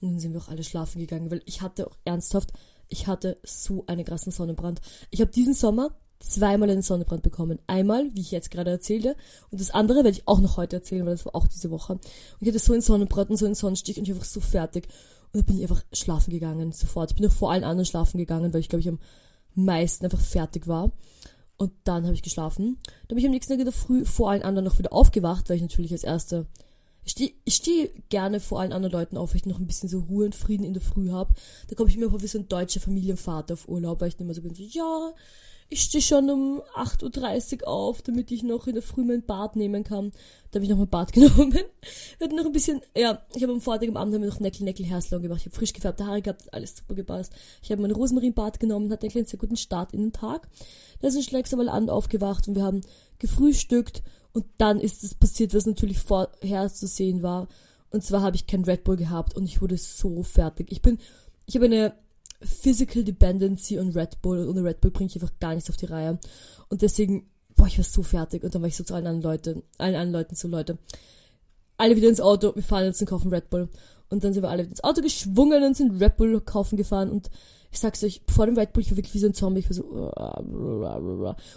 [0.00, 2.52] und dann sind wir auch alle schlafen gegangen, weil ich hatte auch ernsthaft,
[2.88, 4.80] ich hatte so einen krassen Sonnenbrand.
[5.10, 5.90] Ich habe diesen Sommer
[6.26, 7.58] zweimal einen Sonnenbrand bekommen.
[7.66, 9.16] Einmal, wie ich jetzt gerade erzählte,
[9.50, 11.94] und das andere werde ich auch noch heute erzählen, weil das war auch diese Woche.
[11.94, 12.02] Und
[12.40, 14.88] ich hatte so einen Sonnenbrand und so einen Sonnenstich und ich war einfach so fertig.
[15.32, 17.10] Und dann bin ich einfach schlafen gegangen, sofort.
[17.10, 18.98] Ich bin auch vor allen anderen schlafen gegangen, weil ich glaube ich am
[19.54, 20.92] meisten einfach fertig war.
[21.56, 22.78] Und dann habe ich geschlafen.
[23.08, 25.48] Dann bin ich am nächsten Tag in der Früh vor allen anderen noch wieder aufgewacht,
[25.48, 26.46] weil ich natürlich als Erste
[27.06, 30.00] ich stehe steh gerne vor allen anderen Leuten auf, weil ich noch ein bisschen so
[30.00, 31.34] Ruhe und Frieden in der Früh habe.
[31.68, 34.34] Da komme ich mir vor wie so ein deutscher Familienvater auf Urlaub, weil ich immer
[34.34, 35.12] so bin, so, ja,
[35.68, 39.56] ich stehe schon um 8.30 Uhr auf, damit ich noch in der Früh mein Bad
[39.56, 40.12] nehmen kann.
[40.50, 41.52] Da habe ich noch mein Bad genommen.
[41.52, 44.40] wir hatten noch ein bisschen, ja, ich habe am Vortag am Abend haben wir noch
[44.40, 45.40] Neckel Neckel Hairsalon gemacht.
[45.40, 47.32] Ich habe frisch gefärbte Haare gehabt, alles super gepasst.
[47.62, 50.48] Ich habe mein Rosmarinbad genommen, hatte einen sehr guten Start in den Tag.
[51.00, 52.82] Da ist ein Schlägsamal an aufgewacht und wir haben
[53.18, 54.02] gefrühstückt
[54.32, 57.48] und dann ist es passiert, was natürlich vorher zu sehen war.
[57.90, 60.70] Und zwar habe ich kein Red Bull gehabt und ich wurde so fertig.
[60.70, 60.98] Ich bin,
[61.46, 61.94] ich habe eine
[62.42, 65.76] Physical Dependency und Red Bull und ohne Red Bull bringe ich einfach gar nichts auf
[65.76, 66.18] die Reihe.
[66.68, 68.44] Und deswegen, boah, ich war so fertig.
[68.44, 70.78] Und dann war ich so zu allen anderen Leuten, allen anderen Leuten so, Leute,
[71.76, 73.68] alle wieder ins Auto, wir fahren jetzt und kaufen Red Bull.
[74.08, 77.10] Und dann sind wir alle ins Auto geschwungen und sind Red Bull kaufen gefahren.
[77.10, 77.30] Und
[77.70, 79.60] ich sag's euch, vor dem Red Bull, ich war wirklich wie so ein Zombie.
[79.60, 79.84] Ich war so,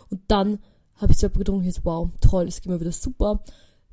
[0.10, 0.60] und dann
[0.96, 3.44] habe ich zwei getrunken und so, wow, toll, es geht mir wieder super.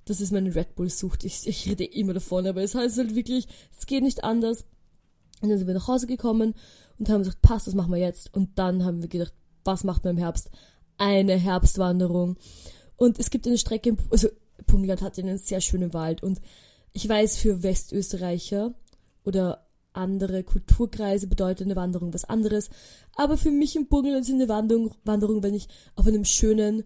[0.06, 1.24] Das ist meine Red Bull-Sucht.
[1.24, 4.64] Ich, ich rede immer davon, aber es heißt halt wirklich, es geht nicht anders.
[5.42, 6.54] Und dann sind wir nach Hause gekommen
[6.98, 8.34] und haben gesagt, passt, das machen wir jetzt.
[8.34, 10.50] Und dann haben wir gedacht, was macht man im Herbst?
[10.98, 12.36] Eine Herbstwanderung.
[12.96, 14.28] Und es gibt eine Strecke, also
[14.66, 16.22] Punktland hat einen sehr schönen Wald.
[16.22, 16.40] Und
[16.92, 18.74] ich weiß, für Westösterreicher
[19.24, 22.70] oder andere Kulturkreise bedeutet eine Wanderung was anderes.
[23.14, 26.84] Aber für mich im Burgenland ist eine Wanderung, Wanderung, wenn ich auf einem schönen,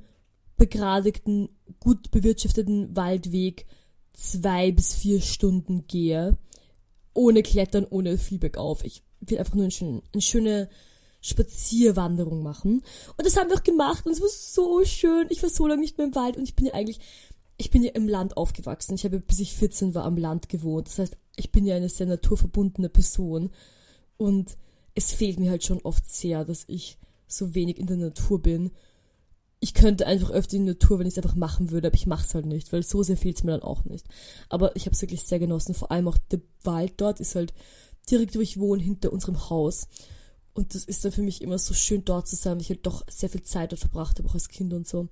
[0.56, 3.66] begradigten, gut bewirtschafteten Waldweg
[4.12, 6.36] zwei bis vier Stunden gehe
[7.14, 8.84] ohne Klettern, ohne viel bergauf.
[8.84, 10.68] Ich will einfach nur eine schöne, eine schöne
[11.20, 12.82] Spazierwanderung machen.
[13.16, 15.26] Und das haben wir auch gemacht und es war so schön.
[15.30, 17.00] Ich war so lange nicht mehr im Wald und ich bin ja eigentlich,
[17.58, 18.94] ich bin ja im Land aufgewachsen.
[18.94, 20.88] Ich habe bis ich 14 war am Land gewohnt.
[20.88, 23.50] Das heißt, ich bin ja eine sehr naturverbundene Person
[24.16, 24.56] und
[24.94, 28.70] es fehlt mir halt schon oft sehr, dass ich so wenig in der Natur bin
[29.60, 32.06] ich könnte einfach öfter in die Natur, wenn ich es einfach machen würde, aber ich
[32.06, 34.06] mache es halt nicht, weil so sehr fehlt es mir dann auch nicht.
[34.48, 35.74] Aber ich habe es wirklich sehr genossen.
[35.74, 37.52] Vor allem auch der Wald dort ist halt
[38.10, 39.86] direkt, wo ich wohne, hinter unserem Haus.
[40.54, 42.86] Und das ist dann für mich immer so schön dort zu sein, weil ich halt
[42.86, 45.08] doch sehr viel Zeit dort verbracht habe, auch als Kind und so.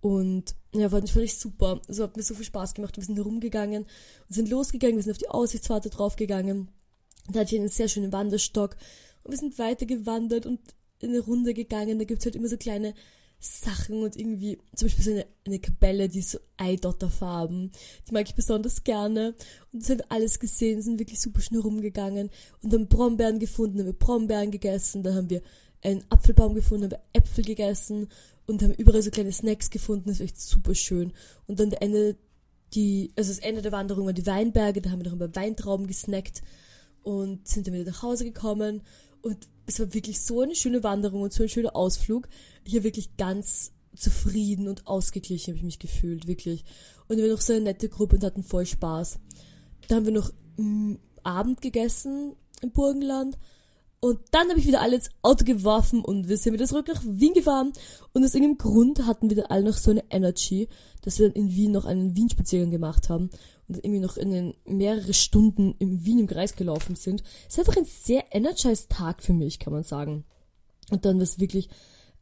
[0.00, 1.80] Und ja, fand ich, fand ich super.
[1.86, 2.96] Also hat mir so viel Spaß gemacht.
[2.96, 6.68] Wir sind herumgegangen und sind losgegangen, wir sind auf die Aussichtswarte draufgegangen.
[7.30, 8.76] Da hatte ich einen sehr schönen Wanderstock
[9.22, 10.60] und wir sind weiter gewandert und
[11.00, 11.98] in eine Runde gegangen.
[11.98, 12.94] Da gibt's halt immer so kleine
[13.38, 17.70] Sachen und irgendwie, zum Beispiel so eine, eine Kapelle, die ist so Eidotterfarben.
[18.08, 19.34] Die mag ich besonders gerne.
[19.72, 22.30] Und das haben wir alles gesehen, sind wirklich super schnell rumgegangen
[22.62, 25.42] und haben Brombeeren gefunden, haben wir Brombeeren gegessen, dann haben wir
[25.82, 28.08] einen Apfelbaum gefunden, haben wir Äpfel gegessen
[28.46, 31.12] und haben überall so kleine Snacks gefunden, das war echt super schön.
[31.46, 32.16] Und dann der Ende,
[32.74, 35.86] die, also das Ende der Wanderung waren die Weinberge, da haben wir noch über Weintrauben
[35.86, 36.42] gesnackt
[37.02, 38.82] und sind dann wieder nach Hause gekommen
[39.22, 42.28] und es war wirklich so eine schöne Wanderung und so ein schöner Ausflug.
[42.66, 46.64] Habe wirklich ganz zufrieden und ausgeglichen habe ich mich gefühlt, wirklich.
[47.08, 49.18] Und wir waren noch so eine nette Gruppe und hatten voll Spaß.
[49.88, 53.38] Da haben wir noch m, Abend gegessen im Burgenland
[54.00, 57.02] und dann habe ich wieder alle ins Auto geworfen und wir sind wieder zurück nach
[57.04, 57.72] Wien gefahren.
[58.12, 60.68] Und aus irgendeinem Grund hatten wir dann alle noch so eine Energy,
[61.02, 63.30] dass wir dann in Wien noch einen Wien-Spaziergang gemacht haben.
[63.68, 67.22] Und irgendwie noch in den mehrere Stunden in Wien im Kreis gelaufen sind.
[67.48, 70.24] Es ist einfach ein sehr energized Tag für mich, kann man sagen.
[70.90, 71.68] Und dann war es wirklich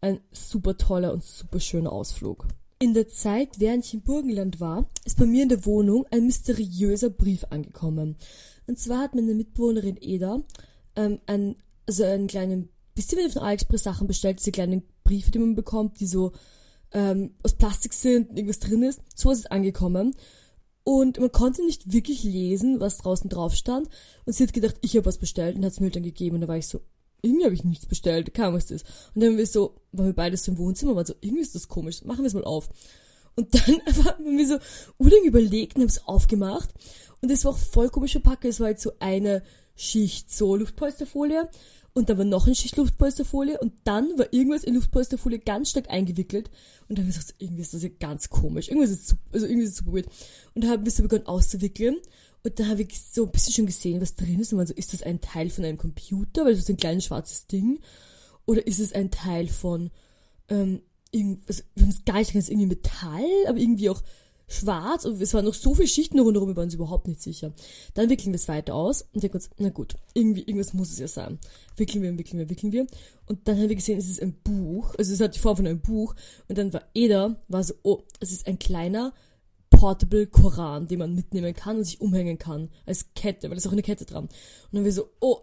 [0.00, 2.46] ein super toller und super schöner Ausflug.
[2.78, 6.26] In der Zeit, während ich im Burgenland war, ist bei mir in der Wohnung ein
[6.26, 8.16] mysteriöser Brief angekommen.
[8.66, 10.42] Und zwar hat meine Mitbewohnerin Eda
[10.96, 15.30] ähm, ein, also einen kleinen, bisschen wenn ihr von AliExpress Sachen bestellt, diese kleinen Briefe,
[15.30, 16.32] die man bekommt, die so
[16.92, 19.00] ähm, aus Plastik sind und irgendwas drin ist.
[19.14, 20.14] So ist es angekommen.
[20.84, 23.88] Und man konnte nicht wirklich lesen, was draußen drauf stand.
[24.26, 26.36] Und sie hat gedacht, ich habe was bestellt und hat es mir halt dann gegeben.
[26.36, 26.82] Und da war ich so,
[27.22, 28.82] irgendwie habe ich nichts bestellt, keine Ahnung, was das.
[29.14, 31.54] Und dann haben wir so, waren wir beide so im Wohnzimmer, waren so, irgendwie ist
[31.54, 32.68] das komisch, machen wir es mal auf.
[33.34, 34.58] Und dann haben wir so
[34.98, 36.70] unbedingt überlegt und haben es aufgemacht.
[37.22, 38.44] Und es war auch voll komisch verpackt.
[38.44, 39.42] Es war halt so eine
[39.76, 41.48] Schicht so Luftpolsterfolie
[41.94, 45.90] und dann war noch eine Schicht Luftpolsterfolie und dann war irgendwas in Luftpolsterfolie ganz stark
[45.90, 46.50] eingewickelt
[46.88, 49.46] und dann haben wir gesagt, irgendwie ist das ja ganz komisch, irgendwas ist super, also
[49.46, 50.08] irgendwie ist super weird.
[50.54, 51.96] Und dann haben wir so begonnen auszuwickeln
[52.42, 54.74] und dann habe ich so ein bisschen schon gesehen, was drin ist und man so,
[54.74, 57.80] ist das ein Teil von einem Computer, weil das ist ein kleines schwarzes Ding
[58.44, 59.90] oder ist es ein Teil von,
[60.48, 60.82] ähm,
[61.12, 64.02] irgend, also, wir haben es gar nicht irgendwie Metall, aber irgendwie auch
[64.46, 67.52] schwarz und es waren noch so viele Schichten rundherum, wir waren uns überhaupt nicht sicher.
[67.94, 70.98] Dann wickeln wir es weiter aus und denken uns, na gut, irgendwie, irgendwas muss es
[70.98, 71.38] ja sein.
[71.76, 72.86] Wickeln wir, wickeln wir, wickeln wir.
[73.26, 75.66] Und dann haben wir gesehen, es ist ein Buch, also es hat die Form von
[75.66, 76.14] einem Buch
[76.48, 79.14] und dann war Eda, war so, oh, es ist ein kleiner
[79.70, 83.66] Portable Koran, den man mitnehmen kann und sich umhängen kann, als Kette, weil da ist
[83.66, 84.24] auch eine Kette dran.
[84.24, 84.30] Und
[84.72, 85.38] dann haben wir so, oh,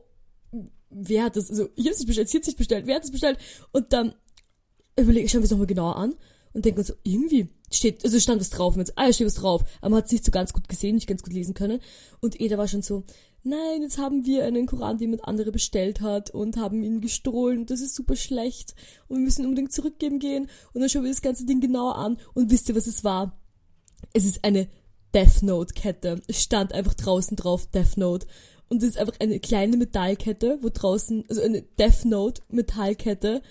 [0.90, 3.12] wer hat das, also ich hab's nicht bestellt, sie hat sich bestellt, wer hat das
[3.12, 3.40] bestellt?
[3.72, 4.14] Und dann
[4.98, 6.16] überlege, schauen wir es nochmal genauer an
[6.54, 9.64] und denken uns so, irgendwie steht, also stand was drauf, jetzt, ah, steht was drauf,
[9.82, 11.80] aber man hat es nicht so ganz gut gesehen, nicht ganz gut lesen können.
[12.20, 13.04] Und Eda war schon so,
[13.44, 17.60] nein, jetzt haben wir einen Koran, den jemand andere bestellt hat und haben ihn gestohlen
[17.60, 18.76] und das ist super schlecht
[19.08, 22.18] und wir müssen unbedingt zurückgeben gehen und dann schauen wir das ganze Ding genauer an
[22.34, 23.38] und wisst ihr, was es war?
[24.14, 24.68] Es ist eine
[25.14, 26.22] Death Note Kette.
[26.28, 28.28] Es stand einfach draußen drauf Death Note.
[28.70, 33.42] Und es ist einfach eine kleine Metallkette, wo draußen, also eine Death Note Metallkette,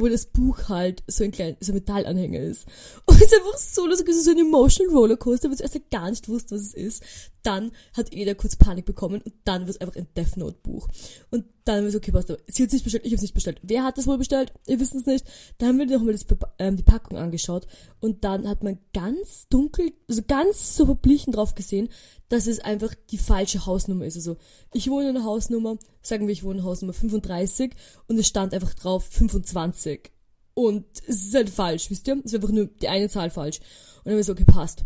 [0.00, 2.66] wo das Buch halt so ein kleiner, so ein Metallanhänger ist.
[3.06, 5.90] Und es ist einfach so lustig, es ist so ein Emotional Rollercoaster, weil du erst
[5.90, 7.02] gar nicht wusste, was es ist.
[7.42, 10.88] Dann hat Eda kurz Panik bekommen und dann wird es einfach ein Death Note Buch.
[11.30, 13.22] Und dann haben wir so, okay, passt, sie hat es nicht bestellt, ich habe es
[13.22, 13.60] nicht bestellt.
[13.62, 14.54] Wer hat das wohl bestellt?
[14.64, 15.26] Wir wissen es nicht.
[15.58, 16.16] Dann haben wir nochmal
[16.58, 17.66] ähm, die Packung angeschaut
[18.00, 21.90] und dann hat man ganz dunkel, also ganz so verblichen drauf gesehen,
[22.30, 24.16] dass es einfach die falsche Hausnummer ist.
[24.16, 24.38] Also
[24.72, 27.72] ich wohne in einer Hausnummer, sagen wir, ich wohne in Hausnummer 35
[28.06, 30.10] und es stand einfach drauf 25.
[30.54, 32.18] Und es ist halt falsch, wisst ihr?
[32.18, 33.58] Es ist einfach nur die eine Zahl falsch.
[33.58, 34.84] Und dann haben wir so, okay, passt.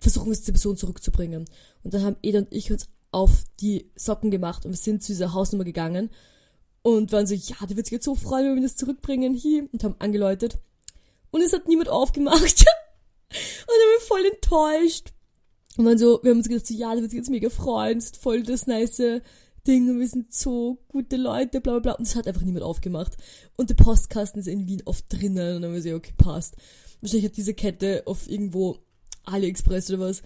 [0.00, 1.44] Versuchen wir es zur Person zurückzubringen.
[1.82, 5.12] Und dann haben Eda und ich uns auf die Socken gemacht und wir sind zu
[5.12, 6.10] dieser Hausnummer gegangen
[6.82, 9.68] und waren so, ja, die wird sich jetzt so freuen, wenn wir das zurückbringen, hier,
[9.72, 10.58] und haben angeläutet.
[11.30, 12.40] Und es hat niemand aufgemacht.
[12.40, 15.12] und dann wir voll enttäuscht.
[15.76, 17.98] Und waren so, wir haben uns gedacht, so, ja, die wird sich jetzt mega freuen,
[17.98, 19.20] ist voll das nice
[19.66, 21.92] Ding und wir sind so gute Leute, bla bla bla.
[21.92, 23.16] Und es hat einfach niemand aufgemacht.
[23.56, 26.56] Und der Postkasten ist in Wien oft drinnen und dann haben wir so, okay, passt.
[27.00, 28.78] Wahrscheinlich hat diese Kette auf irgendwo
[29.24, 30.22] AliExpress oder was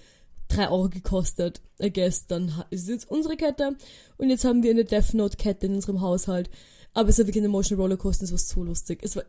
[0.54, 1.60] drei Euro gekostet.
[1.80, 3.76] I guess, dann ist es jetzt unsere Kette.
[4.18, 6.50] Und jetzt haben wir eine Death Note Kette in unserem Haushalt.
[6.94, 9.00] Aber es war wirklich eine Motion Rollercoaster, es war so lustig.
[9.02, 9.24] Es war,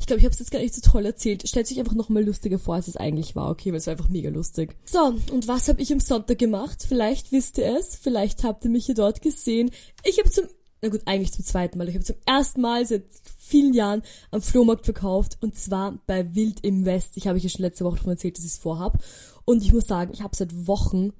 [0.00, 1.48] ich glaube, ich habe es jetzt gar nicht so toll erzählt.
[1.48, 3.70] Stellt sich einfach noch mal lustiger vor, als es eigentlich war, okay?
[3.70, 4.76] Weil es war einfach mega lustig.
[4.84, 6.84] So, und was habe ich am Sonntag gemacht?
[6.86, 9.70] Vielleicht wisst ihr es, vielleicht habt ihr mich hier dort gesehen.
[10.04, 10.46] Ich habe zum,
[10.82, 11.88] na gut, eigentlich zum zweiten Mal.
[11.88, 13.04] Ich habe zum ersten Mal seit
[13.38, 17.16] vielen Jahren am Flohmarkt verkauft und zwar bei Wild im West.
[17.16, 18.98] Ich habe euch ja schon letzte Woche davon erzählt, dass ich es vorhab.
[19.44, 21.12] Und ich muss sagen, ich habe seit Wochen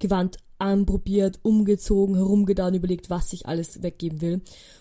[0.00, 4.34] Gewand anprobiert, umgezogen, herumgetan, überlegt, was ich alles weggeben will.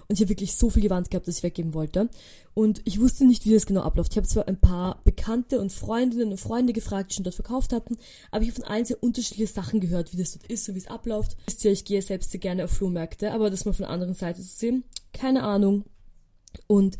[0.08, 2.10] Und ich habe wirklich so viel Gewand gehabt, dass ich weggeben wollte.
[2.54, 4.12] Und ich wusste nicht, wie das genau abläuft.
[4.12, 7.72] Ich habe zwar ein paar Bekannte und Freundinnen und Freunde gefragt, die schon dort verkauft
[7.72, 7.98] hatten,
[8.32, 10.80] aber ich habe von allen sehr unterschiedliche Sachen gehört, wie das dort ist und wie
[10.80, 11.38] es abläuft.
[11.46, 14.16] Wisst ihr, ich gehe selbst sehr gerne auf Flohmärkte, aber das mal von der anderen
[14.16, 15.86] Seite zu sehen, keine Ahnung.
[16.68, 16.98] Und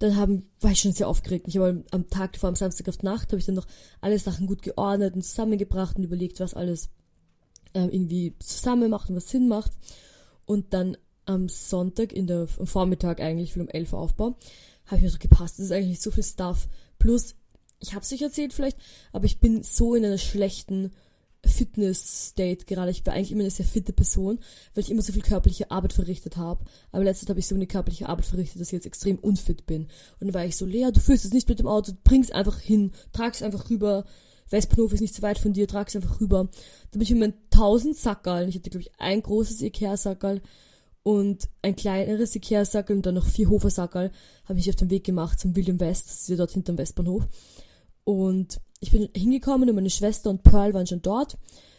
[0.00, 1.46] dann haben, war ich schon sehr aufgeregt.
[1.48, 3.68] Ich habe am Tag vor am Samstag auf Nacht, habe ich dann noch
[4.00, 6.90] alle Sachen gut geordnet und zusammengebracht und überlegt, was alles
[7.74, 9.72] äh, irgendwie zusammen macht und was Sinn macht.
[10.46, 14.36] Und dann am Sonntag, in der, am Vormittag eigentlich, will um 11 Uhr Aufbau,
[14.86, 16.68] habe ich mir so gepasst, das ist eigentlich so viel Stuff.
[16.98, 17.34] Plus,
[17.80, 18.78] ich habe es euch erzählt vielleicht,
[19.12, 20.92] aber ich bin so in einer schlechten
[21.44, 22.90] Fitness-State gerade.
[22.90, 24.38] Ich war eigentlich immer eine sehr fitte Person,
[24.74, 26.64] weil ich immer so viel körperliche Arbeit verrichtet habe.
[26.92, 29.88] Aber letztens habe ich so eine körperliche Arbeit verrichtet, dass ich jetzt extrem unfit bin.
[30.20, 32.60] Und dann war ich so, Lea, du fühlst es nicht mit dem Auto, bring's einfach
[32.60, 34.04] hin, trag's einfach rüber.
[34.52, 36.48] Westbahnhof ist nicht so weit von dir, trag's einfach rüber.
[36.90, 40.40] Da bin ich mit meinen tausend Sackerl, ich hatte glaube ich ein großes Ikea-Sackerl
[41.02, 44.10] und ein kleineres Ikea-Sackerl und dann noch vier Hofer-Sackerl,
[44.44, 47.26] habe ich auf den Weg gemacht zum William West, das ist ja dort hinterm Westbahnhof.
[48.04, 51.38] Und ich bin hingekommen und meine Schwester und Pearl waren schon dort.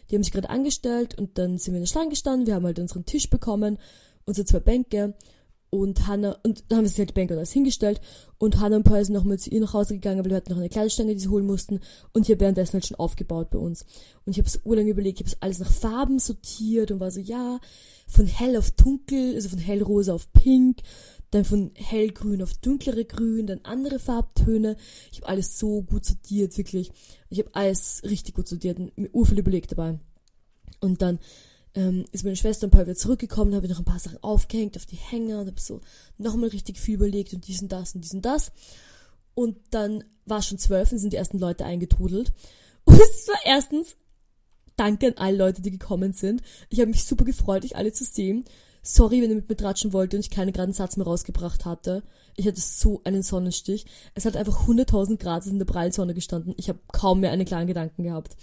[0.09, 2.47] Die haben sich gerade angestellt und dann sind wir in der Schlange gestanden.
[2.47, 3.77] Wir haben halt unseren Tisch bekommen,
[4.25, 5.15] unsere zwei Bänke
[5.73, 7.99] und Hannah, und dann haben sich halt die Bänke alles hingestellt
[8.37, 10.59] und Hannah und Pearl sind nochmal zu ihr nach Hause gegangen, weil wir hatten noch
[10.59, 11.79] eine Kleiderstange, die sie holen mussten
[12.13, 13.83] und hier währenddessen halt schon aufgebaut bei uns.
[14.23, 17.19] Und ich habe so urlang überlegt, ich habe alles nach Farben sortiert und war so,
[17.19, 17.59] ja,
[18.07, 20.81] von hell auf dunkel, also von hellrosa auf pink,
[21.31, 24.77] dann von hellgrün auf dunklere Grün, dann andere Farbtöne.
[25.11, 26.91] Ich habe alles so gut sortiert, wirklich.
[27.29, 29.97] Ich habe alles richtig gut sortiert und mir urviel überlegt dabei.
[30.81, 31.17] Und dann
[31.75, 34.77] ähm, ist meine Schwester ein paar wieder zurückgekommen, habe ich noch ein paar Sachen aufgehängt
[34.77, 35.81] auf die Hänger und habe so
[36.17, 38.51] nochmal richtig viel überlegt und dies und das und dies und das.
[39.33, 42.31] Und dann war schon zwölf und sind die ersten Leute eingetrudelt.
[42.85, 43.95] Und es war erstens
[44.75, 46.41] Danke an alle Leute, die gekommen sind.
[46.69, 48.43] Ich habe mich super gefreut, euch alle zu sehen.
[48.81, 52.03] Sorry, wenn ihr mit mir tratschen wollt und ich keinen geraden Satz mehr rausgebracht hatte.
[52.35, 53.85] Ich hatte so einen Sonnenstich.
[54.15, 56.53] Es hat einfach 100.000 Grad in der Prallsonne gestanden.
[56.57, 58.35] Ich habe kaum mehr einen klaren Gedanken gehabt.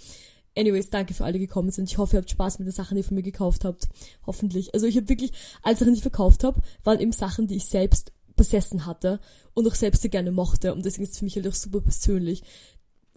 [0.55, 1.89] Anyways, danke für alle, die gekommen sind.
[1.89, 3.87] Ich hoffe, ihr habt Spaß mit den Sachen, die ihr von mir gekauft habt.
[4.25, 4.73] Hoffentlich.
[4.73, 7.65] Also ich habe wirklich, als Sachen, die ich verkauft habe, waren eben Sachen, die ich
[7.65, 9.19] selbst besessen hatte
[9.53, 10.73] und auch selbst sehr gerne mochte.
[10.73, 12.43] Und deswegen ist es für mich halt auch super persönlich.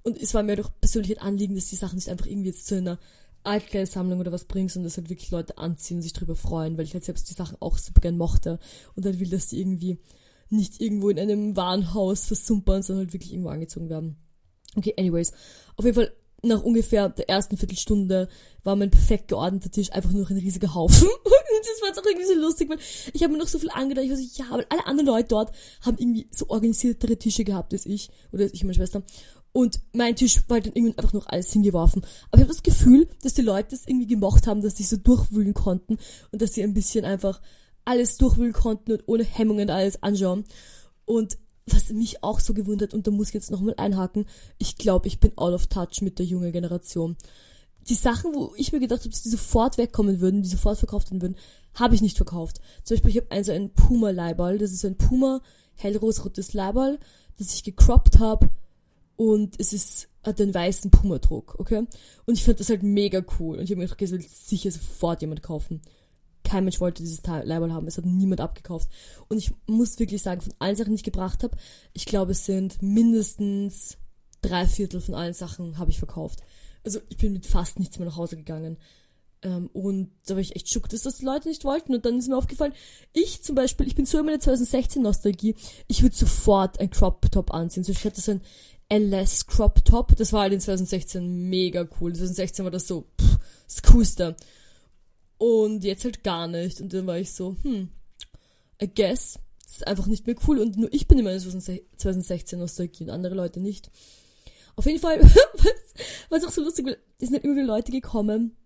[0.02, 2.66] Und es war mir doch persönlich ein Anliegen, dass die Sachen nicht einfach irgendwie jetzt
[2.66, 2.98] zu einer
[3.42, 6.84] Altkleidersammlung oder was bringst und das halt wirklich Leute anziehen und sich drüber freuen, weil
[6.84, 8.58] ich halt selbst die Sachen auch super gern mochte
[8.96, 9.98] und dann will, dass die irgendwie
[10.50, 14.16] nicht irgendwo in einem Warenhaus versumpern, sondern halt wirklich irgendwo angezogen werden.
[14.76, 15.32] Okay, anyways.
[15.76, 16.12] Auf jeden Fall
[16.44, 18.28] nach ungefähr der ersten Viertelstunde
[18.62, 21.09] war mein perfekt geordneter Tisch einfach nur noch ein riesiger Haufen.
[21.54, 22.78] Und das war jetzt auch irgendwie so lustig, weil
[23.12, 24.04] ich habe mir noch so viel angedacht.
[24.04, 25.52] Ich war so, ja, weil alle anderen Leute dort
[25.83, 28.11] haben irgendwie so organisiertere Tische gehabt als ich.
[28.33, 29.02] Oder ich und meine Schwester.
[29.52, 32.02] Und mein Tisch war halt dann irgendwann einfach noch alles hingeworfen.
[32.30, 34.96] Aber ich habe das Gefühl, dass die Leute das irgendwie gemocht haben, dass sie so
[34.96, 35.98] durchwühlen konnten
[36.33, 37.40] und dass sie ein bisschen einfach
[37.85, 40.44] alles durchwühlen konnten und ohne Hemmungen alles anschauen.
[41.04, 44.27] Und was mich auch so gewundert, und da muss ich jetzt nochmal einhaken,
[44.59, 47.16] ich glaube, ich bin out of touch mit der jungen Generation.
[47.88, 51.11] Die Sachen, wo ich mir gedacht habe, dass die sofort wegkommen würden, die sofort verkauft
[51.11, 51.37] werden würden,
[51.74, 52.61] habe ich nicht verkauft.
[52.83, 55.40] Zum Beispiel, ich habe ein so ein Puma-Leiball, das ist ein Puma
[55.77, 56.98] hellrosrotes Leiball,
[57.38, 58.50] das ich gecroppt habe
[59.16, 61.87] und es ist hat einen weißen Puma-Druck, okay?
[62.24, 63.59] Und ich fand das halt mega cool.
[63.59, 65.83] Und ich habe mir gedacht, das will sicher sofort jemand kaufen.
[66.44, 67.87] Kein Mensch wollte dieses Leiberl haben.
[67.87, 68.88] Es hat niemand abgekauft.
[69.28, 71.57] Und ich muss wirklich sagen, von allen Sachen, die ich gebracht habe,
[71.92, 73.96] ich glaube, es sind mindestens
[74.42, 76.40] drei Viertel von allen Sachen habe ich verkauft.
[76.85, 78.76] Also ich bin mit fast nichts mehr nach Hause gegangen.
[79.42, 81.94] Ähm, und da war ich echt schock, dass das die Leute nicht wollten.
[81.94, 82.74] Und dann ist mir aufgefallen,
[83.12, 85.54] ich zum Beispiel, ich bin so in meiner 2016-Nostalgie,
[85.87, 87.85] ich würde sofort ein Crop-Top anziehen.
[87.85, 88.42] So, ich hätte so ein
[88.90, 90.14] LS Crop Top.
[90.16, 92.12] Das war halt in 2016 mega cool.
[92.12, 94.37] 2016 war das so pff, das Coolste.
[95.38, 96.80] Und jetzt halt gar nicht.
[96.80, 97.90] Und dann war ich so, hm,
[98.82, 100.58] I guess, das ist einfach nicht mehr cool.
[100.60, 103.90] Und nur ich bin immer in 2016 Nostalgie und andere Leute nicht.
[104.76, 105.94] Auf jeden Fall, was,
[106.30, 108.56] was auch so lustig war, es sind immer wieder Leute gekommen,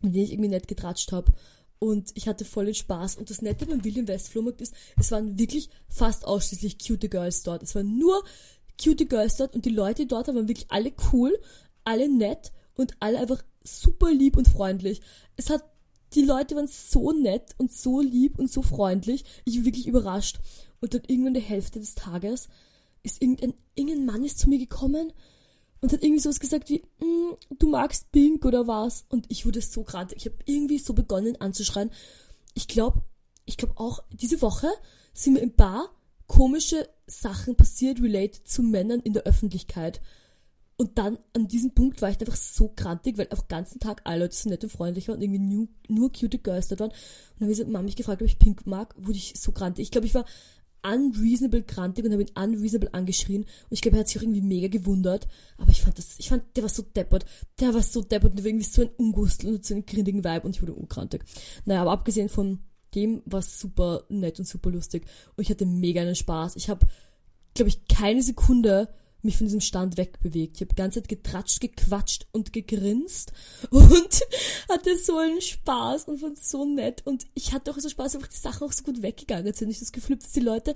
[0.00, 1.32] mit denen ich irgendwie nett getratscht habe.
[1.78, 3.16] Und ich hatte voll den Spaß.
[3.16, 7.42] Und das Nette beim William West Flohmarkt ist, es waren wirklich fast ausschließlich cute Girls
[7.42, 7.62] dort.
[7.62, 8.22] Es waren nur
[8.82, 11.38] cutie Girls dort und die Leute dort waren wirklich alle cool,
[11.84, 15.00] alle nett und alle einfach super lieb und freundlich.
[15.36, 15.64] Es hat,
[16.14, 19.24] die Leute waren so nett und so lieb und so freundlich.
[19.44, 20.40] Ich war wirklich überrascht.
[20.80, 22.48] Und dann irgendwann in der Hälfte des Tages
[23.02, 25.12] ist irgendein, irgendein Mann ist zu mir gekommen
[25.80, 29.04] und hat irgendwie sowas gesagt wie, mm, du magst Pink oder was?
[29.08, 31.90] Und ich wurde so gerade, ich habe irgendwie so begonnen anzuschreien.
[32.54, 33.02] Ich glaube,
[33.46, 34.68] ich glaube auch, diese Woche
[35.12, 35.90] sind wir im Bar
[36.26, 40.00] komische Sachen passiert, related zu Männern in der Öffentlichkeit.
[40.80, 44.00] Und dann an diesem Punkt war ich einfach so grantig, weil einfach den ganzen Tag
[44.04, 46.88] alle Leute so nett und freundlich waren und irgendwie nur, nur cute Girls da waren.
[46.88, 46.96] Und
[47.38, 49.82] dann habe ich Mama mich gefragt, ob ich Pink mag, wurde ich so grantig.
[49.82, 50.24] Ich glaube, ich war
[50.82, 53.42] unreasonable grantig und habe ihn unreasonable angeschrien.
[53.42, 55.28] Und ich glaube, er hat sich auch irgendwie mega gewundert.
[55.58, 57.26] Aber ich fand das, ich fand, der war so deppert.
[57.60, 60.24] Der war so deppert und der war irgendwie so ein Ungustel und so einen grindigen
[60.24, 61.26] Vibe und ich wurde ungrantig.
[61.66, 62.60] Naja, aber abgesehen von
[62.94, 65.04] dem war super nett und super lustig.
[65.36, 66.56] Und ich hatte mega einen Spaß.
[66.56, 66.86] Ich habe
[67.54, 68.88] glaube ich, keine Sekunde
[69.22, 70.56] mich von diesem Stand wegbewegt.
[70.56, 73.32] Ich habe die ganze Zeit getratscht, gequatscht und gegrinst
[73.70, 74.20] und
[74.68, 77.06] hatte so einen Spaß und fand so nett.
[77.06, 79.70] Und ich hatte auch so Spaß, einfach die Sachen auch so gut weggegangen sind.
[79.70, 80.74] Ich das Gefühl, dass die Leute,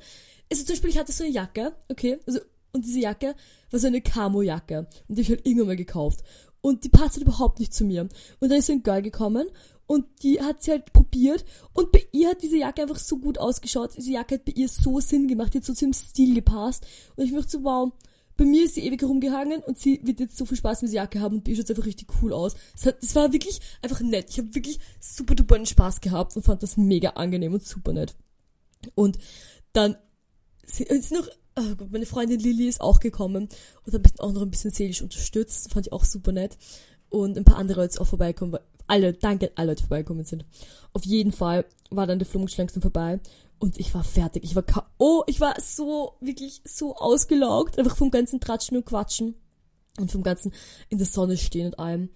[0.51, 2.41] also zum Beispiel, ich hatte so eine Jacke, okay, also,
[2.73, 3.35] und diese Jacke
[3.71, 4.87] war so eine Camo-Jacke.
[5.09, 6.25] Und die habe ich halt irgendwann mal gekauft.
[6.61, 8.09] Und die passt halt überhaupt nicht zu mir.
[8.41, 9.49] Und dann ist so ein Girl gekommen
[9.87, 13.39] und die hat sie halt probiert und bei ihr hat diese Jacke einfach so gut
[13.39, 13.91] ausgeschaut.
[13.97, 16.87] Diese Jacke hat bei ihr so Sinn gemacht, die hat so zu ihrem Stil gepasst.
[17.17, 17.93] Und ich möchte so, wow,
[18.37, 21.03] bei mir ist sie ewig herumgehangen und sie wird jetzt so viel Spaß mit der
[21.03, 22.55] Jacke haben und ihr schaut einfach richtig cool aus.
[22.75, 24.27] Das, hat, das war wirklich einfach nett.
[24.31, 27.93] Ich habe wirklich super duper einen Spaß gehabt und fand das mega angenehm und super
[27.93, 28.17] nett.
[28.95, 29.19] Und
[29.73, 29.97] dann
[30.67, 33.49] ist noch, oh Gott, meine Freundin Lilly ist auch gekommen
[33.85, 35.73] und hat mich auch noch ein bisschen seelisch unterstützt.
[35.73, 36.59] Fand ich auch super nett.
[37.11, 40.45] Und ein paar andere Leute auch vorbeikommen, alle, danke an alle Leute vorbeikommen sind.
[40.93, 43.21] Auf jeden Fall war dann der langsam vorbei
[43.65, 44.45] und ich war fertig.
[44.45, 45.25] Ich war K.O.
[45.27, 47.79] Ich war so, wirklich so ausgelaugt.
[47.79, 49.37] Einfach vom ganzen Tratschen und Quatschen.
[49.99, 50.53] Und vom ganzen
[50.91, 52.11] in der Sonne stehen und allem.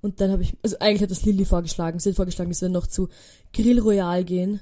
[0.00, 2.00] Und dann habe ich, also eigentlich hat das Lilly vorgeschlagen.
[2.00, 3.08] Sie hat vorgeschlagen, dass wir noch zu
[3.52, 4.60] Grill Royal gehen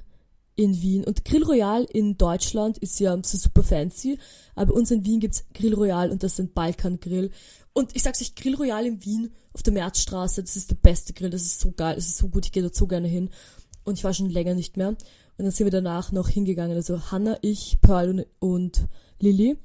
[0.57, 1.05] in Wien.
[1.05, 4.18] Und Grill Royal in Deutschland ist ja so super fancy.
[4.55, 7.31] Aber bei uns in Wien gibt's Grill Royal und das sind Balkan Grill.
[7.72, 11.14] Und ich sag's euch, Grill Royal in Wien auf der Märzstraße, das ist der beste
[11.14, 11.31] Grill.
[11.31, 12.44] Das ist so geil, das ist so gut.
[12.44, 13.31] Ich gehe dort so gerne hin.
[13.85, 14.96] Und ich war schon länger nicht mehr.
[15.38, 16.77] Und dann sind wir danach noch hingegangen.
[16.77, 18.88] Also Hannah, ich, Pearl und, und
[19.20, 19.59] Lilly.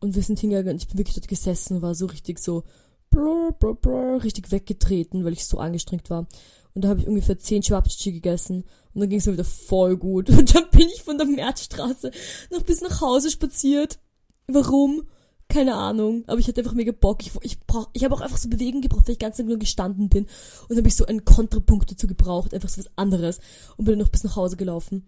[0.00, 2.64] Und wir sind hingegangen ich bin wirklich dort gesessen und war so richtig so
[3.10, 6.26] blur, blur, blur, richtig weggetreten, weil ich so angestrengt war.
[6.74, 9.96] Und da habe ich ungefähr zehn Chewabchichi gegessen und dann ging es mir wieder voll
[9.96, 10.28] gut.
[10.38, 12.10] Und dann bin ich von der Märzstraße
[12.50, 13.98] noch bis nach Hause spaziert.
[14.46, 15.04] Warum?
[15.48, 17.22] Keine Ahnung, aber ich hatte einfach mega Bock.
[17.22, 20.08] Ich, ich, brauch, ich habe auch einfach so Bewegung gebraucht, weil ich ganz nur gestanden
[20.08, 20.26] bin.
[20.68, 23.38] Und habe ich so einen Kontrapunkt dazu gebraucht, einfach so was anderes.
[23.76, 25.06] Und bin dann noch bis nach Hause gelaufen.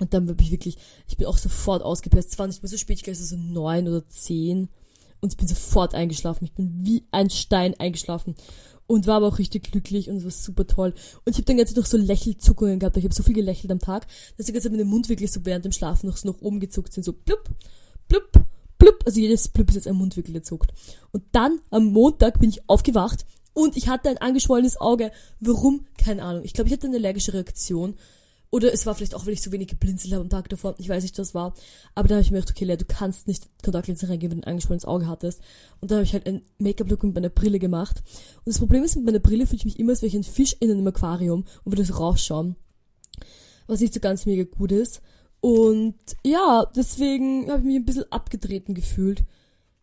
[0.00, 2.32] Und dann bin ich wirklich, ich bin auch sofort ausgepisst.
[2.32, 4.68] Es war nicht mehr so spät, ich glaube, es war so neun oder zehn.
[5.20, 6.44] Und ich bin sofort eingeschlafen.
[6.44, 8.36] Ich bin wie ein Stein eingeschlafen.
[8.86, 10.94] Und war aber auch richtig glücklich und es war super toll.
[11.26, 12.96] Und ich habe dann ganz noch so Lächelzuckungen gehabt.
[12.96, 14.06] Ich habe so viel gelächelt am Tag,
[14.38, 16.58] dass die ganze Zeit meine Mund wirklich so während dem Schlafen noch so nach oben
[16.58, 17.04] gezuckt sind.
[17.04, 17.50] So blub,
[18.08, 18.46] blub,
[18.78, 20.72] blub, also jedes blub ist jetzt ein Mundwinkel gezuckt.
[21.12, 25.10] Und dann am Montag bin ich aufgewacht und ich hatte ein angeschwollenes Auge.
[25.40, 25.86] Warum?
[25.96, 26.44] Keine Ahnung.
[26.44, 27.96] Ich glaube, ich hatte eine allergische Reaktion.
[28.50, 30.74] Oder es war vielleicht auch, weil ich so wenig geblinzelt habe am Tag davor.
[30.78, 31.54] Ich weiß nicht, was war.
[31.94, 34.46] Aber da habe ich mir gedacht, okay, Lea, du kannst nicht Kontaktlinsen reingehen, wenn du
[34.46, 35.40] ein angeschwollenes Auge hattest.
[35.80, 38.02] Und da habe ich halt ein Make-up-Look mit meiner Brille gemacht.
[38.38, 40.24] Und das Problem ist, mit meiner Brille fühle ich mich immer, als wäre ich ein
[40.24, 42.56] Fisch in einem Aquarium und würde so rausschauen.
[43.66, 45.02] Was nicht so ganz mega gut ist.
[45.40, 49.24] Und ja, deswegen habe ich mich ein bisschen abgetreten gefühlt.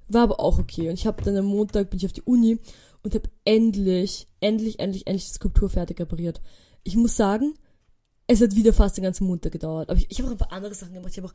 [0.08, 0.90] War aber auch okay.
[0.90, 2.60] Und ich habe dann am Montag bin ich auf die Uni
[3.04, 6.42] und habe endlich, endlich, endlich, endlich die Skulptur fertig repariert.
[6.84, 7.54] Ich muss sagen,
[8.28, 9.90] es hat wieder fast den ganzen Montag gedauert.
[9.90, 11.12] Aber ich, ich habe auch ein paar andere Sachen gemacht.
[11.12, 11.34] Ich habe auch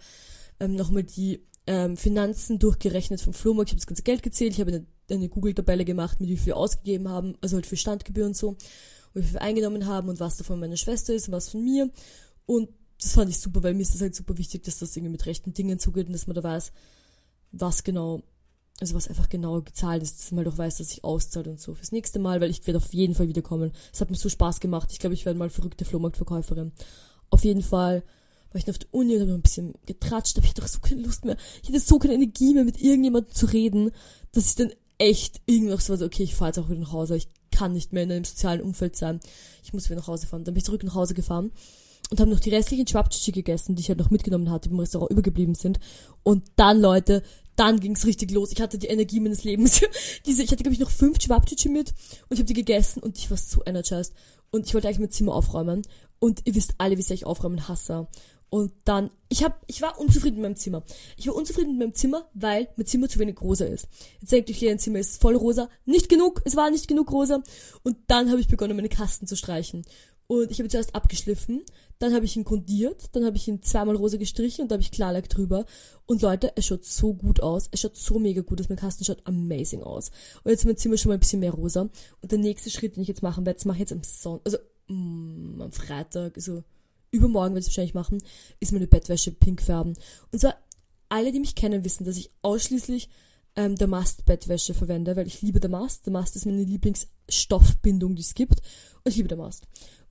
[0.60, 3.70] ähm, nochmal die ähm, Finanzen durchgerechnet vom Flohmarkt.
[3.70, 4.52] Ich habe das ganze Geld gezählt.
[4.52, 7.36] Ich habe eine, eine Google-Tabelle gemacht, mit wie viel wir ausgegeben haben.
[7.40, 8.48] Also halt für Standgebühren und so.
[8.48, 8.58] Und
[9.14, 11.90] wie viel wir eingenommen haben und was davon meine Schwester ist und was von mir.
[12.46, 12.68] Und
[13.00, 15.26] das fand ich super, weil mir ist das halt super wichtig, dass das irgendwie mit
[15.26, 16.72] rechten Dingen zugeht und dass man da weiß,
[17.52, 18.22] was genau,
[18.78, 21.74] also was einfach genau gezahlt ist, dass man doch weiß, dass sich auszahlt und so
[21.74, 23.72] fürs nächste Mal, weil ich werde auf jeden Fall wiederkommen.
[23.92, 24.90] Es hat mir so Spaß gemacht.
[24.92, 26.72] Ich glaube, ich werde mal verrückte Flohmarktverkäuferin.
[27.30, 28.02] Auf jeden Fall
[28.52, 30.62] war ich noch auf der Uni und habe noch ein bisschen getratscht, aber ich hatte
[30.62, 31.36] doch so keine Lust mehr.
[31.62, 33.92] Ich hatte so keine Energie mehr, mit irgendjemandem zu reden,
[34.32, 37.16] dass ich dann echt irgendwas so war, okay, ich fahre jetzt auch wieder nach Hause.
[37.16, 39.20] Ich kann nicht mehr in einem sozialen Umfeld sein.
[39.62, 40.44] Ich muss wieder nach Hause fahren.
[40.44, 41.50] Dann bin ich zurück nach Hause gefahren
[42.10, 44.80] und haben noch die restlichen Chwapchichi gegessen, die ich halt noch mitgenommen hatte, die im
[44.80, 45.78] Restaurant übergeblieben sind.
[46.22, 47.22] Und dann, Leute,
[47.56, 48.50] dann ging's richtig los.
[48.52, 49.80] Ich hatte die Energie meines Lebens.
[50.26, 53.16] Diese, ich hatte, glaube ich, noch fünf Chwapchichi mit und ich habe die gegessen und
[53.16, 54.12] ich war so energized.
[54.50, 55.82] Und ich wollte eigentlich mein Zimmer aufräumen.
[56.18, 58.08] Und ihr wisst alle, wie sehr ich aufräumen hasse.
[58.50, 60.82] Und dann, ich hab, ich war unzufrieden mit meinem Zimmer.
[61.16, 63.86] Ich war unzufrieden mit meinem Zimmer, weil mein Zimmer zu wenig rosa ist.
[64.20, 65.68] Jetzt denkt euch, ein Zimmer ist voll rosa.
[65.84, 67.42] Nicht genug, es war nicht genug rosa.
[67.84, 69.84] Und dann habe ich begonnen, meine Kasten zu streichen.
[70.26, 71.62] Und ich habe zuerst abgeschliffen,
[72.00, 74.82] dann habe ich ihn grundiert, dann habe ich ihn zweimal rosa gestrichen und da habe
[74.82, 75.66] ich Klarlack drüber.
[76.06, 77.68] Und Leute, es schaut so gut aus.
[77.72, 78.70] Es schaut so mega gut aus.
[78.70, 80.10] Mein Kasten schaut amazing aus.
[80.42, 81.90] Und jetzt ist mein Zimmer schon mal ein bisschen mehr rosa.
[82.22, 84.46] Und der nächste Schritt, den ich jetzt machen werde, das mache ich jetzt am Sonntag,
[84.46, 84.58] also
[84.88, 86.64] mm, am Freitag, also
[87.10, 88.22] übermorgen werde ich es wahrscheinlich machen,
[88.60, 89.92] ist meine Bettwäsche pink färben.
[90.32, 90.56] Und zwar,
[91.10, 93.10] alle, die mich kennen, wissen, dass ich ausschließlich
[93.56, 96.06] ähm, Damast-Bettwäsche verwende, weil ich liebe Damast.
[96.06, 98.60] Damast ist meine Lieblingsstoffbindung, die es gibt.
[99.04, 99.66] Und ich liebe Damast.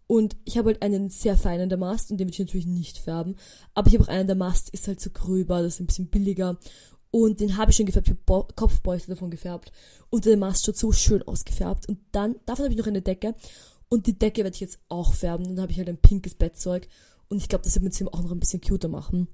[0.09, 3.35] Und ich habe halt einen sehr feinen Damast und den will ich natürlich nicht färben.
[3.75, 6.57] Aber ich habe auch einen Damast, ist halt so gröber, das ist ein bisschen billiger.
[7.11, 9.71] Und den habe ich schon gefärbt, habe Kopfbeutel davon gefärbt.
[10.09, 11.87] Und der Damast schaut so schön ausgefärbt.
[11.87, 13.35] Und dann, davon habe ich noch eine Decke.
[13.87, 15.45] Und die Decke werde ich jetzt auch färben.
[15.45, 16.87] Dann habe ich halt ein pinkes Bettzeug.
[17.27, 19.27] Und ich glaube, das wird mein Zimmer auch noch ein bisschen cuter machen.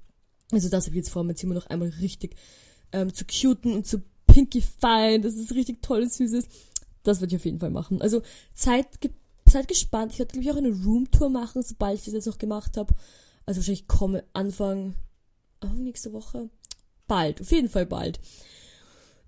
[0.52, 2.36] Also das habe ich jetzt vor, mein Zimmer noch einmal richtig
[2.92, 6.48] ähm, zu cuten und zu pinky fine, das ist richtig tolles, süßes.
[7.02, 8.02] Das würde ich auf jeden Fall machen.
[8.02, 8.20] Also
[8.52, 8.88] Zeit,
[9.50, 10.12] seid gespannt.
[10.12, 12.94] Ich werde, glaube ich, auch eine Roomtour machen, sobald ich das jetzt noch gemacht habe.
[13.44, 14.94] Also wahrscheinlich komme Anfang,
[15.60, 16.50] Anfang nächste Woche.
[17.06, 18.18] Bald, auf jeden Fall bald.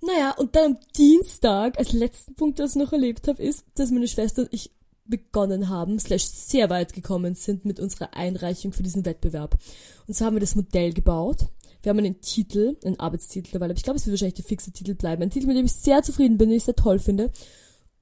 [0.00, 3.90] Naja, und dann am Dienstag, als letzten Punkt, das ich noch erlebt habe, ist, dass
[3.90, 4.72] meine Schwester und ich
[5.04, 9.58] begonnen haben, slash sehr weit gekommen sind mit unserer Einreichung für diesen Wettbewerb.
[10.06, 11.46] Und so haben wir das Modell gebaut.
[11.82, 14.94] Wir haben einen Titel, einen Arbeitstitel, weil ich glaube, es wird wahrscheinlich der fixe Titel
[14.94, 15.22] bleiben.
[15.22, 17.30] Ein Titel, mit dem ich sehr zufrieden bin, den ich sehr toll finde.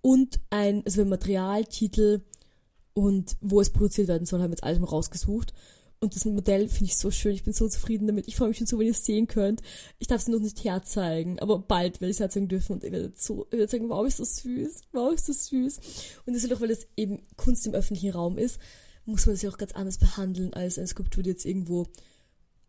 [0.00, 2.22] Und ein, also ein Materialtitel
[2.92, 5.52] und wo es produziert werden soll, haben wir jetzt alles mal rausgesucht.
[5.98, 7.34] Und das Modell finde ich so schön.
[7.34, 8.28] Ich bin so zufrieden damit.
[8.28, 9.62] Ich freue mich schon so, wenn ihr es sehen könnt.
[9.98, 12.92] Ich darf es noch nicht herzeigen, aber bald werde ich es herzeigen dürfen und ihr
[12.92, 14.82] werdet so, ihr werdet sagen, wow, ist das süß.
[14.92, 15.80] Wow, ist das süß.
[16.26, 18.60] Und das ist auch, weil das eben Kunst im öffentlichen Raum ist,
[19.06, 21.86] muss man das ja auch ganz anders behandeln als eine Skulptur, die jetzt irgendwo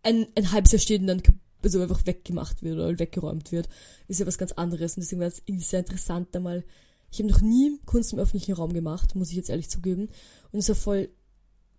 [0.03, 1.21] ein, ein halbes Jahr steht und dann
[1.63, 3.67] so einfach weggemacht wird oder weggeräumt wird.
[4.07, 4.95] Ist ja was ganz anderes.
[4.95, 6.63] Und deswegen wäre es sehr interessant, da mal
[7.11, 10.09] ich habe noch nie Kunst im öffentlichen Raum gemacht, muss ich jetzt ehrlich zugeben.
[10.51, 11.09] Und es war voll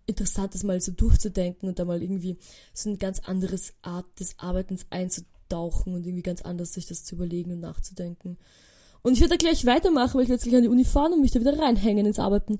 [0.05, 2.37] interessant, das mal so durchzudenken und da mal irgendwie
[2.73, 7.15] so eine ganz anderes Art des Arbeitens einzutauchen und irgendwie ganz anders sich das zu
[7.15, 8.37] überlegen und nachzudenken.
[9.01, 11.31] Und ich werde da gleich weitermachen, weil ich gleich an die Uni fahren und mich
[11.31, 12.59] da wieder reinhängen ins Arbeiten.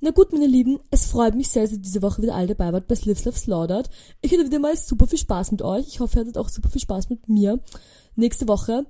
[0.00, 2.72] Na gut, meine Lieben, es freut mich sehr, dass ihr diese Woche wieder alle dabei
[2.72, 3.90] wart bei Lives Love Slaughtered.
[4.20, 5.88] Ich hatte wieder mal super viel Spaß mit euch.
[5.88, 7.60] Ich hoffe, ihr hattet auch super viel Spaß mit mir.
[8.14, 8.86] Nächste Woche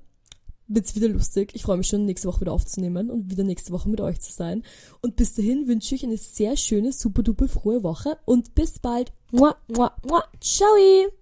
[0.69, 1.53] wird's wieder lustig.
[1.55, 4.33] Ich freue mich schon, nächste Woche wieder aufzunehmen und wieder nächste Woche mit euch zu
[4.33, 4.63] sein.
[5.01, 9.13] Und bis dahin wünsche ich eine sehr schöne, super duper frohe Woche und bis bald.
[9.33, 10.25] Mua, mua, mua.
[10.41, 11.18] Ciao!